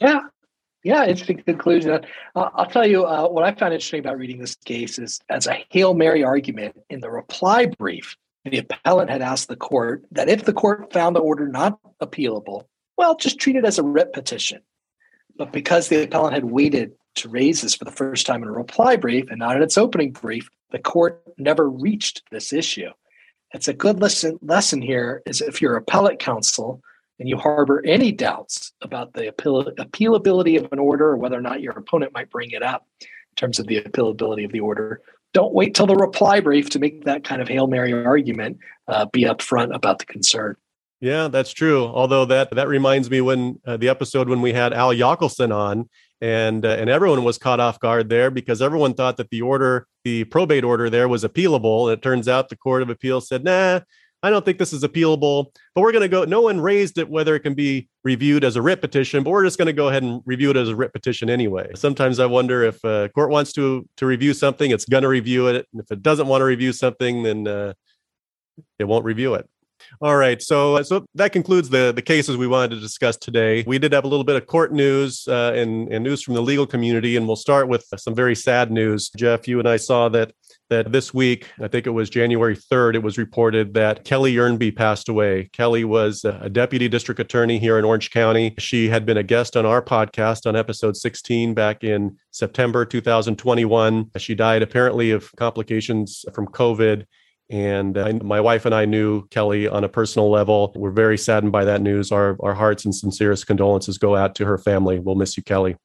Yeah. 0.00 0.20
Yeah 0.84 1.04
interesting 1.06 1.42
conclusion 1.42 1.92
uh, 2.36 2.50
i'll 2.54 2.66
tell 2.66 2.86
you 2.86 3.04
uh, 3.04 3.26
what 3.28 3.44
i 3.44 3.52
found 3.52 3.72
interesting 3.72 4.00
about 4.00 4.18
reading 4.18 4.38
this 4.38 4.56
case 4.56 4.98
is 4.98 5.20
as 5.28 5.46
a 5.46 5.64
hail 5.70 5.94
mary 5.94 6.24
argument 6.24 6.76
in 6.88 7.00
the 7.00 7.10
reply 7.10 7.66
brief 7.66 8.16
the 8.44 8.58
appellant 8.58 9.10
had 9.10 9.22
asked 9.22 9.48
the 9.48 9.56
court 9.56 10.04
that 10.10 10.28
if 10.28 10.44
the 10.44 10.52
court 10.52 10.92
found 10.92 11.14
the 11.14 11.20
order 11.20 11.46
not 11.46 11.78
appealable 12.00 12.64
well 12.96 13.16
just 13.16 13.38
treat 13.38 13.54
it 13.54 13.64
as 13.64 13.78
a 13.78 13.82
writ 13.84 14.12
petition 14.12 14.60
but 15.36 15.52
because 15.52 15.88
the 15.88 16.04
appellant 16.04 16.34
had 16.34 16.44
waited 16.44 16.92
to 17.16 17.28
raise 17.28 17.62
this 17.62 17.74
for 17.74 17.84
the 17.84 17.90
first 17.90 18.26
time 18.26 18.42
in 18.42 18.48
a 18.48 18.52
reply 18.52 18.96
brief 18.96 19.28
and 19.28 19.38
not 19.38 19.56
in 19.56 19.62
its 19.62 19.76
opening 19.76 20.12
brief, 20.12 20.48
the 20.70 20.78
court 20.78 21.22
never 21.38 21.68
reached 21.68 22.22
this 22.30 22.52
issue. 22.52 22.90
It's 23.52 23.68
a 23.68 23.74
good 23.74 24.00
lesson, 24.00 24.38
lesson 24.40 24.80
here 24.80 25.22
is 25.26 25.40
if 25.42 25.60
you're 25.60 25.76
appellate 25.76 26.18
counsel 26.18 26.80
and 27.18 27.28
you 27.28 27.36
harbor 27.36 27.84
any 27.86 28.12
doubts 28.12 28.72
about 28.80 29.12
the 29.12 29.28
appeal, 29.28 29.64
appealability 29.78 30.62
of 30.62 30.72
an 30.72 30.78
order 30.78 31.08
or 31.08 31.16
whether 31.16 31.38
or 31.38 31.42
not 31.42 31.60
your 31.60 31.72
opponent 31.72 32.14
might 32.14 32.30
bring 32.30 32.52
it 32.52 32.62
up 32.62 32.86
in 33.00 33.06
terms 33.36 33.58
of 33.58 33.66
the 33.66 33.82
appealability 33.82 34.44
of 34.44 34.52
the 34.52 34.60
order, 34.60 35.02
don't 35.32 35.54
wait 35.54 35.74
till 35.74 35.86
the 35.86 35.96
reply 35.96 36.40
brief 36.40 36.70
to 36.70 36.78
make 36.78 37.04
that 37.04 37.24
kind 37.24 37.40
of 37.40 37.48
Hail 37.48 37.66
Mary 37.66 37.92
argument. 37.92 38.58
Uh, 38.88 39.06
be 39.06 39.22
upfront 39.22 39.74
about 39.74 39.98
the 39.98 40.04
concern. 40.04 40.56
Yeah, 41.02 41.26
that's 41.26 41.50
true. 41.50 41.84
Although 41.84 42.26
that 42.26 42.52
that 42.52 42.68
reminds 42.68 43.10
me 43.10 43.20
when 43.20 43.60
uh, 43.66 43.76
the 43.76 43.88
episode 43.88 44.28
when 44.28 44.40
we 44.40 44.52
had 44.52 44.72
Al 44.72 44.94
Yockelson 44.94 45.52
on, 45.52 45.90
and 46.20 46.64
uh, 46.64 46.68
and 46.68 46.88
everyone 46.88 47.24
was 47.24 47.38
caught 47.38 47.58
off 47.58 47.80
guard 47.80 48.08
there 48.08 48.30
because 48.30 48.62
everyone 48.62 48.94
thought 48.94 49.16
that 49.16 49.28
the 49.30 49.42
order, 49.42 49.88
the 50.04 50.22
probate 50.22 50.62
order 50.62 50.88
there, 50.88 51.08
was 51.08 51.24
appealable. 51.24 51.90
And 51.90 51.98
it 51.98 52.02
turns 52.02 52.28
out 52.28 52.48
the 52.48 52.56
Court 52.56 52.82
of 52.82 52.88
Appeal 52.88 53.20
said, 53.20 53.42
"Nah, 53.42 53.80
I 54.22 54.30
don't 54.30 54.44
think 54.44 54.58
this 54.58 54.72
is 54.72 54.84
appealable." 54.84 55.46
But 55.74 55.80
we're 55.80 55.90
going 55.90 56.02
to 56.02 56.08
go. 56.08 56.22
No 56.22 56.42
one 56.42 56.60
raised 56.60 56.98
it 56.98 57.10
whether 57.10 57.34
it 57.34 57.40
can 57.40 57.54
be 57.54 57.88
reviewed 58.04 58.44
as 58.44 58.54
a 58.54 58.62
writ 58.62 58.80
petition, 58.80 59.24
but 59.24 59.30
we're 59.30 59.44
just 59.44 59.58
going 59.58 59.66
to 59.66 59.72
go 59.72 59.88
ahead 59.88 60.04
and 60.04 60.22
review 60.24 60.50
it 60.50 60.56
as 60.56 60.68
a 60.68 60.76
writ 60.76 60.92
petition 60.92 61.28
anyway. 61.28 61.68
Sometimes 61.74 62.20
I 62.20 62.26
wonder 62.26 62.62
if 62.62 62.82
a 62.84 63.10
court 63.12 63.30
wants 63.30 63.52
to 63.54 63.88
to 63.96 64.06
review 64.06 64.34
something, 64.34 64.70
it's 64.70 64.84
going 64.84 65.02
to 65.02 65.08
review 65.08 65.48
it. 65.48 65.66
And 65.72 65.82
if 65.82 65.90
it 65.90 66.00
doesn't 66.00 66.28
want 66.28 66.42
to 66.42 66.44
review 66.44 66.72
something, 66.72 67.24
then 67.24 67.48
uh, 67.48 67.72
it 68.78 68.84
won't 68.84 69.04
review 69.04 69.34
it. 69.34 69.48
All 70.00 70.16
right, 70.16 70.40
so 70.40 70.82
so 70.82 71.04
that 71.14 71.32
concludes 71.32 71.68
the 71.68 71.92
the 71.94 72.02
cases 72.02 72.36
we 72.36 72.46
wanted 72.46 72.70
to 72.70 72.80
discuss 72.80 73.16
today. 73.16 73.62
We 73.66 73.78
did 73.78 73.92
have 73.92 74.04
a 74.04 74.08
little 74.08 74.24
bit 74.24 74.36
of 74.36 74.46
court 74.46 74.72
news 74.72 75.26
uh, 75.28 75.52
and, 75.54 75.92
and 75.92 76.02
news 76.02 76.22
from 76.22 76.34
the 76.34 76.42
legal 76.42 76.66
community, 76.66 77.16
and 77.16 77.26
we'll 77.26 77.36
start 77.36 77.68
with 77.68 77.84
some 77.96 78.14
very 78.14 78.34
sad 78.34 78.70
news. 78.70 79.10
Jeff, 79.16 79.46
you 79.46 79.58
and 79.58 79.68
I 79.68 79.76
saw 79.76 80.08
that 80.10 80.32
that 80.70 80.90
this 80.90 81.12
week, 81.12 81.50
I 81.60 81.68
think 81.68 81.86
it 81.86 81.90
was 81.90 82.08
January 82.08 82.56
3rd, 82.56 82.94
it 82.94 83.02
was 83.02 83.18
reported 83.18 83.74
that 83.74 84.04
Kelly 84.04 84.34
Ernby 84.36 84.74
passed 84.74 85.08
away. 85.08 85.50
Kelly 85.52 85.84
was 85.84 86.24
a 86.24 86.48
deputy 86.48 86.88
district 86.88 87.20
attorney 87.20 87.58
here 87.58 87.78
in 87.78 87.84
Orange 87.84 88.10
County. 88.10 88.54
She 88.58 88.88
had 88.88 89.04
been 89.04 89.18
a 89.18 89.22
guest 89.22 89.54
on 89.54 89.66
our 89.66 89.82
podcast 89.82 90.46
on 90.46 90.56
episode 90.56 90.96
16 90.96 91.52
back 91.52 91.84
in 91.84 92.16
September 92.30 92.86
2021. 92.86 94.12
She 94.16 94.34
died 94.34 94.62
apparently 94.62 95.10
of 95.10 95.30
complications 95.36 96.24
from 96.32 96.46
COVID 96.46 97.04
and 97.52 97.98
uh, 97.98 98.18
my 98.22 98.40
wife 98.40 98.64
and 98.64 98.74
I 98.74 98.86
knew 98.86 99.26
Kelly 99.28 99.68
on 99.68 99.84
a 99.84 99.88
personal 99.88 100.30
level. 100.30 100.72
We're 100.74 100.90
very 100.90 101.18
saddened 101.18 101.52
by 101.52 101.66
that 101.66 101.82
news. 101.82 102.10
Our, 102.10 102.38
our 102.40 102.54
hearts 102.54 102.86
and 102.86 102.94
sincerest 102.94 103.46
condolences 103.46 103.98
go 103.98 104.16
out 104.16 104.34
to 104.36 104.46
her 104.46 104.56
family. 104.56 104.98
We'll 104.98 105.16
miss 105.16 105.36
you, 105.36 105.42
Kelly. 105.42 105.76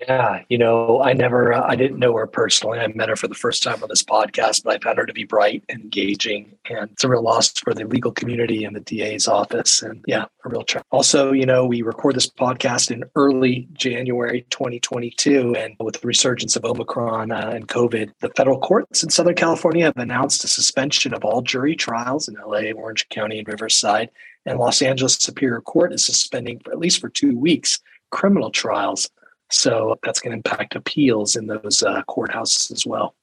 Yeah, 0.00 0.42
you 0.50 0.58
know, 0.58 1.00
I 1.02 1.14
never, 1.14 1.54
uh, 1.54 1.66
I 1.66 1.74
didn't 1.74 1.98
know 1.98 2.14
her 2.16 2.26
personally. 2.26 2.78
I 2.78 2.86
met 2.88 3.08
her 3.08 3.16
for 3.16 3.28
the 3.28 3.34
first 3.34 3.62
time 3.62 3.82
on 3.82 3.88
this 3.88 4.02
podcast, 4.02 4.62
but 4.62 4.74
I 4.76 4.78
found 4.84 4.98
her 4.98 5.06
to 5.06 5.12
be 5.14 5.24
bright 5.24 5.64
and 5.70 5.80
engaging. 5.80 6.54
And 6.68 6.90
it's 6.90 7.02
a 7.02 7.08
real 7.08 7.22
loss 7.22 7.50
for 7.52 7.72
the 7.72 7.84
legal 7.84 8.12
community 8.12 8.64
and 8.64 8.76
the 8.76 8.80
DA's 8.80 9.26
office. 9.26 9.80
And 9.80 10.04
yeah, 10.06 10.26
a 10.44 10.48
real 10.50 10.64
treasure. 10.64 10.84
Also, 10.90 11.32
you 11.32 11.46
know, 11.46 11.64
we 11.64 11.80
record 11.80 12.14
this 12.14 12.28
podcast 12.28 12.90
in 12.90 13.04
early 13.16 13.68
January 13.72 14.44
2022. 14.50 15.54
And 15.56 15.74
with 15.80 15.98
the 16.02 16.06
resurgence 16.06 16.56
of 16.56 16.66
Omicron 16.66 17.32
uh, 17.32 17.52
and 17.54 17.66
COVID, 17.66 18.12
the 18.20 18.28
federal 18.36 18.60
courts 18.60 19.02
in 19.02 19.08
Southern 19.08 19.34
California 19.34 19.86
have 19.86 19.96
announced 19.96 20.44
a 20.44 20.48
suspension 20.48 21.14
of 21.14 21.24
all 21.24 21.40
jury 21.40 21.74
trials 21.74 22.28
in 22.28 22.34
LA, 22.34 22.70
Orange 22.72 23.08
County, 23.08 23.38
and 23.38 23.48
Riverside. 23.48 24.10
And 24.44 24.58
Los 24.58 24.82
Angeles 24.82 25.14
Superior 25.14 25.62
Court 25.62 25.94
is 25.94 26.04
suspending 26.04 26.60
for 26.60 26.72
at 26.72 26.78
least 26.78 27.00
for 27.00 27.08
two 27.08 27.34
weeks 27.38 27.80
criminal 28.10 28.50
trials 28.50 29.10
so 29.50 29.98
that's 30.02 30.20
going 30.20 30.32
to 30.32 30.36
impact 30.36 30.74
appeals 30.74 31.36
in 31.36 31.46
those 31.46 31.82
uh, 31.82 32.02
courthouses 32.08 32.72
as 32.72 32.84
well. 32.86 33.14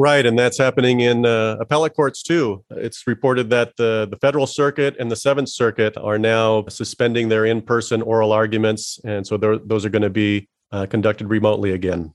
Right, 0.00 0.24
and 0.24 0.38
that's 0.38 0.58
happening 0.58 1.00
in 1.00 1.26
uh, 1.26 1.56
appellate 1.58 1.96
courts 1.96 2.22
too. 2.22 2.64
It's 2.70 3.04
reported 3.08 3.50
that 3.50 3.76
the, 3.76 4.06
the 4.08 4.16
federal 4.16 4.46
circuit 4.46 4.94
and 5.00 5.10
the 5.10 5.16
Seventh 5.16 5.48
Circuit 5.48 5.96
are 5.96 6.18
now 6.18 6.66
suspending 6.68 7.28
their 7.28 7.46
in 7.46 7.60
person 7.62 8.00
oral 8.02 8.32
arguments, 8.32 9.00
and 9.04 9.26
so 9.26 9.36
those 9.36 9.84
are 9.84 9.90
going 9.90 10.02
to 10.02 10.10
be 10.10 10.48
uh, 10.70 10.86
conducted 10.86 11.28
remotely 11.28 11.72
again. 11.72 12.14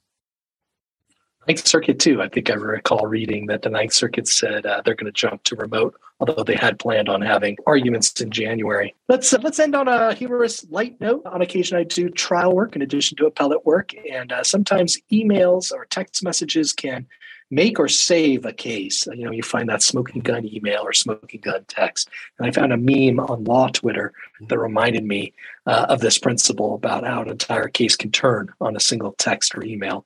Ninth 1.48 1.68
Circuit 1.68 2.00
too. 2.00 2.22
I 2.22 2.30
think 2.30 2.50
I 2.50 2.54
recall 2.54 3.06
reading 3.06 3.48
that 3.48 3.62
the 3.62 3.70
Ninth 3.70 3.94
Circuit 3.94 4.28
said 4.28 4.66
uh, 4.66 4.82
they're 4.84 4.96
going 4.96 5.12
to 5.12 5.12
jump 5.12 5.44
to 5.44 5.56
remote, 5.56 5.96
although 6.20 6.44
they 6.44 6.56
had 6.56 6.80
planned 6.80 7.10
on 7.10 7.22
having 7.22 7.58
arguments 7.68 8.22
in 8.22 8.32
January. 8.32 8.96
Let's 9.10 9.34
uh, 9.34 9.40
let's 9.42 9.60
end 9.60 9.76
on 9.76 9.88
a 9.88 10.14
humorous 10.14 10.66
light 10.70 11.00
note. 11.02 11.26
On 11.26 11.42
occasion, 11.42 11.78
I 11.78 11.84
do 11.84 12.10
trial 12.10 12.54
work 12.54 12.76
in 12.76 12.82
addition 12.82 13.18
to 13.18 13.26
appellate 13.26 13.66
work, 13.66 13.92
and 14.10 14.32
uh, 14.32 14.44
sometimes 14.44 14.98
emails 15.12 15.72
or 15.72 15.86
text 15.86 16.24
messages 16.24 16.72
can 16.72 17.06
make 17.52 17.80
or 17.80 17.88
save 17.88 18.46
a 18.46 18.54
case. 18.54 19.06
You 19.08 19.26
know, 19.26 19.32
you 19.32 19.44
find 19.44 19.70
that 19.70 19.84
smoking 19.84 20.22
gun 20.22 20.46
email 20.46 20.82
or 20.82 20.94
smoking 20.94 21.42
gun 21.42 21.66
text. 21.68 22.10
And 22.40 22.48
I 22.48 22.52
found 22.52 22.74
a 22.74 22.78
meme 22.78 23.20
on 23.20 23.44
law 23.44 23.68
Twitter 23.68 24.12
that 24.48 24.58
reminded 24.58 25.04
me 25.04 25.34
uh, 25.68 25.86
of 25.90 26.00
this 26.00 26.18
principle 26.18 26.74
about 26.74 27.06
how 27.06 27.22
an 27.22 27.30
entire 27.30 27.68
case 27.68 27.96
can 27.96 28.12
turn 28.12 28.52
on 28.60 28.76
a 28.76 28.80
single 28.80 29.14
text 29.20 29.56
or 29.56 29.64
email. 29.64 30.06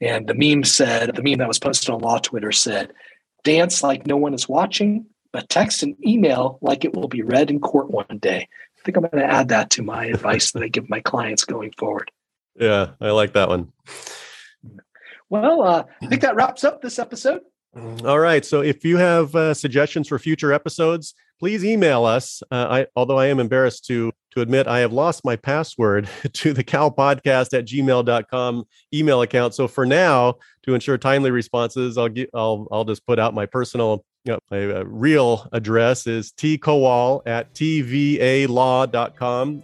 And 0.00 0.26
the 0.26 0.34
meme 0.34 0.64
said, 0.64 1.14
the 1.14 1.22
meme 1.22 1.38
that 1.38 1.48
was 1.48 1.58
posted 1.58 1.90
on 1.90 2.00
Law 2.00 2.18
Twitter 2.18 2.52
said, 2.52 2.92
dance 3.44 3.82
like 3.82 4.06
no 4.06 4.16
one 4.16 4.34
is 4.34 4.48
watching, 4.48 5.06
but 5.32 5.48
text 5.48 5.82
and 5.82 5.96
email 6.06 6.58
like 6.60 6.84
it 6.84 6.94
will 6.94 7.08
be 7.08 7.22
read 7.22 7.50
in 7.50 7.60
court 7.60 7.90
one 7.90 8.18
day. 8.18 8.48
I 8.78 8.82
think 8.84 8.96
I'm 8.96 9.04
going 9.04 9.26
to 9.26 9.32
add 9.32 9.48
that 9.48 9.70
to 9.70 9.82
my 9.82 10.06
advice 10.06 10.52
that 10.52 10.62
I 10.62 10.68
give 10.68 10.88
my 10.90 11.00
clients 11.00 11.44
going 11.44 11.72
forward. 11.78 12.10
Yeah, 12.58 12.90
I 13.00 13.10
like 13.10 13.32
that 13.34 13.48
one. 13.48 13.72
Well, 15.28 15.62
uh, 15.62 15.84
I 16.02 16.06
think 16.06 16.22
that 16.22 16.36
wraps 16.36 16.62
up 16.64 16.82
this 16.82 16.98
episode. 16.98 17.42
All 18.04 18.18
right. 18.18 18.44
So 18.44 18.62
if 18.62 18.84
you 18.84 18.96
have 18.96 19.34
uh, 19.34 19.54
suggestions 19.54 20.08
for 20.08 20.18
future 20.18 20.52
episodes, 20.52 21.14
please 21.38 21.64
email 21.64 22.04
us. 22.04 22.42
Uh, 22.50 22.66
I, 22.70 22.86
although 22.96 23.18
I 23.18 23.26
am 23.26 23.40
embarrassed 23.40 23.86
to 23.86 24.12
to 24.36 24.42
admit 24.42 24.66
I 24.66 24.80
have 24.80 24.92
lost 24.92 25.24
my 25.24 25.34
password 25.34 26.08
to 26.34 26.52
the 26.52 26.62
Cal 26.62 26.90
podcast 26.90 27.56
at 27.56 27.64
gmail.com 27.66 28.64
email 28.92 29.22
account. 29.22 29.54
So 29.54 29.66
for 29.66 29.86
now, 29.86 30.34
to 30.64 30.74
ensure 30.74 30.98
timely 30.98 31.30
responses, 31.30 31.96
I'll 31.96 32.10
get, 32.10 32.28
I'll, 32.34 32.68
I'll 32.70 32.84
just 32.84 33.06
put 33.06 33.18
out 33.18 33.32
my 33.32 33.46
personal, 33.46 34.04
you 34.24 34.32
know, 34.32 34.38
my 34.50 34.80
uh, 34.80 34.82
real 34.84 35.48
address 35.52 36.06
is 36.06 36.32
tkowal 36.32 37.22
at 37.24 37.54
tvalaw.com. 37.54 38.42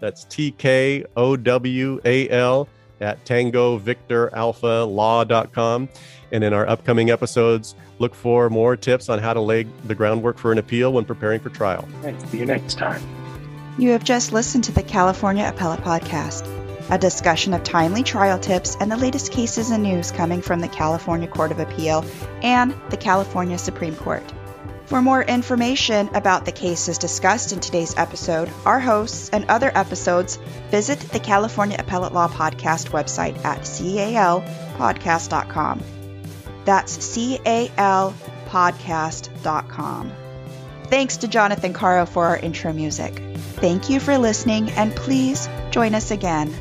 That's 0.00 0.24
T 0.24 0.52
K 0.52 1.04
O 1.16 1.36
W 1.36 2.00
A 2.06 2.30
L 2.30 2.66
at 3.02 3.24
tango 3.24 3.76
victor 3.76 4.34
alpha 4.34 4.84
law.com. 4.88 5.88
And 6.30 6.42
in 6.42 6.54
our 6.54 6.66
upcoming 6.66 7.10
episodes, 7.10 7.74
look 7.98 8.14
for 8.14 8.48
more 8.48 8.76
tips 8.76 9.10
on 9.10 9.18
how 9.18 9.34
to 9.34 9.40
lay 9.40 9.64
the 9.84 9.94
groundwork 9.94 10.38
for 10.38 10.50
an 10.50 10.58
appeal 10.58 10.92
when 10.92 11.04
preparing 11.04 11.40
for 11.40 11.50
trial. 11.50 11.86
Thanks. 12.00 12.24
See 12.30 12.38
you 12.38 12.46
next 12.46 12.78
time. 12.78 13.02
You 13.78 13.90
have 13.90 14.04
just 14.04 14.32
listened 14.32 14.64
to 14.64 14.72
the 14.72 14.82
California 14.82 15.46
Appellate 15.46 15.80
Podcast, 15.80 16.46
a 16.90 16.98
discussion 16.98 17.54
of 17.54 17.62
timely 17.64 18.02
trial 18.02 18.38
tips 18.38 18.76
and 18.80 18.90
the 18.90 18.96
latest 18.96 19.32
cases 19.32 19.70
and 19.70 19.82
news 19.82 20.10
coming 20.10 20.40
from 20.42 20.60
the 20.60 20.68
California 20.68 21.28
Court 21.28 21.52
of 21.52 21.58
Appeal 21.58 22.04
and 22.42 22.74
the 22.90 22.96
California 22.96 23.58
Supreme 23.58 23.96
Court. 23.96 24.22
For 24.92 25.00
more 25.00 25.22
information 25.22 26.10
about 26.12 26.44
the 26.44 26.52
cases 26.52 26.98
discussed 26.98 27.54
in 27.54 27.60
today's 27.60 27.96
episode, 27.96 28.50
our 28.66 28.78
hosts, 28.78 29.30
and 29.30 29.46
other 29.48 29.72
episodes, 29.74 30.36
visit 30.70 31.00
the 31.00 31.18
California 31.18 31.76
Appellate 31.78 32.12
Law 32.12 32.28
Podcast 32.28 32.90
website 32.90 33.42
at 33.42 33.60
calpodcast.com. 33.60 35.82
That's 36.66 37.16
calpodcast.com. 37.16 40.12
Thanks 40.84 41.16
to 41.16 41.26
Jonathan 41.26 41.72
Caro 41.72 42.04
for 42.04 42.26
our 42.26 42.36
intro 42.36 42.74
music. 42.74 43.14
Thank 43.62 43.88
you 43.88 43.98
for 43.98 44.18
listening, 44.18 44.68
and 44.72 44.94
please 44.94 45.48
join 45.70 45.94
us 45.94 46.10
again. 46.10 46.54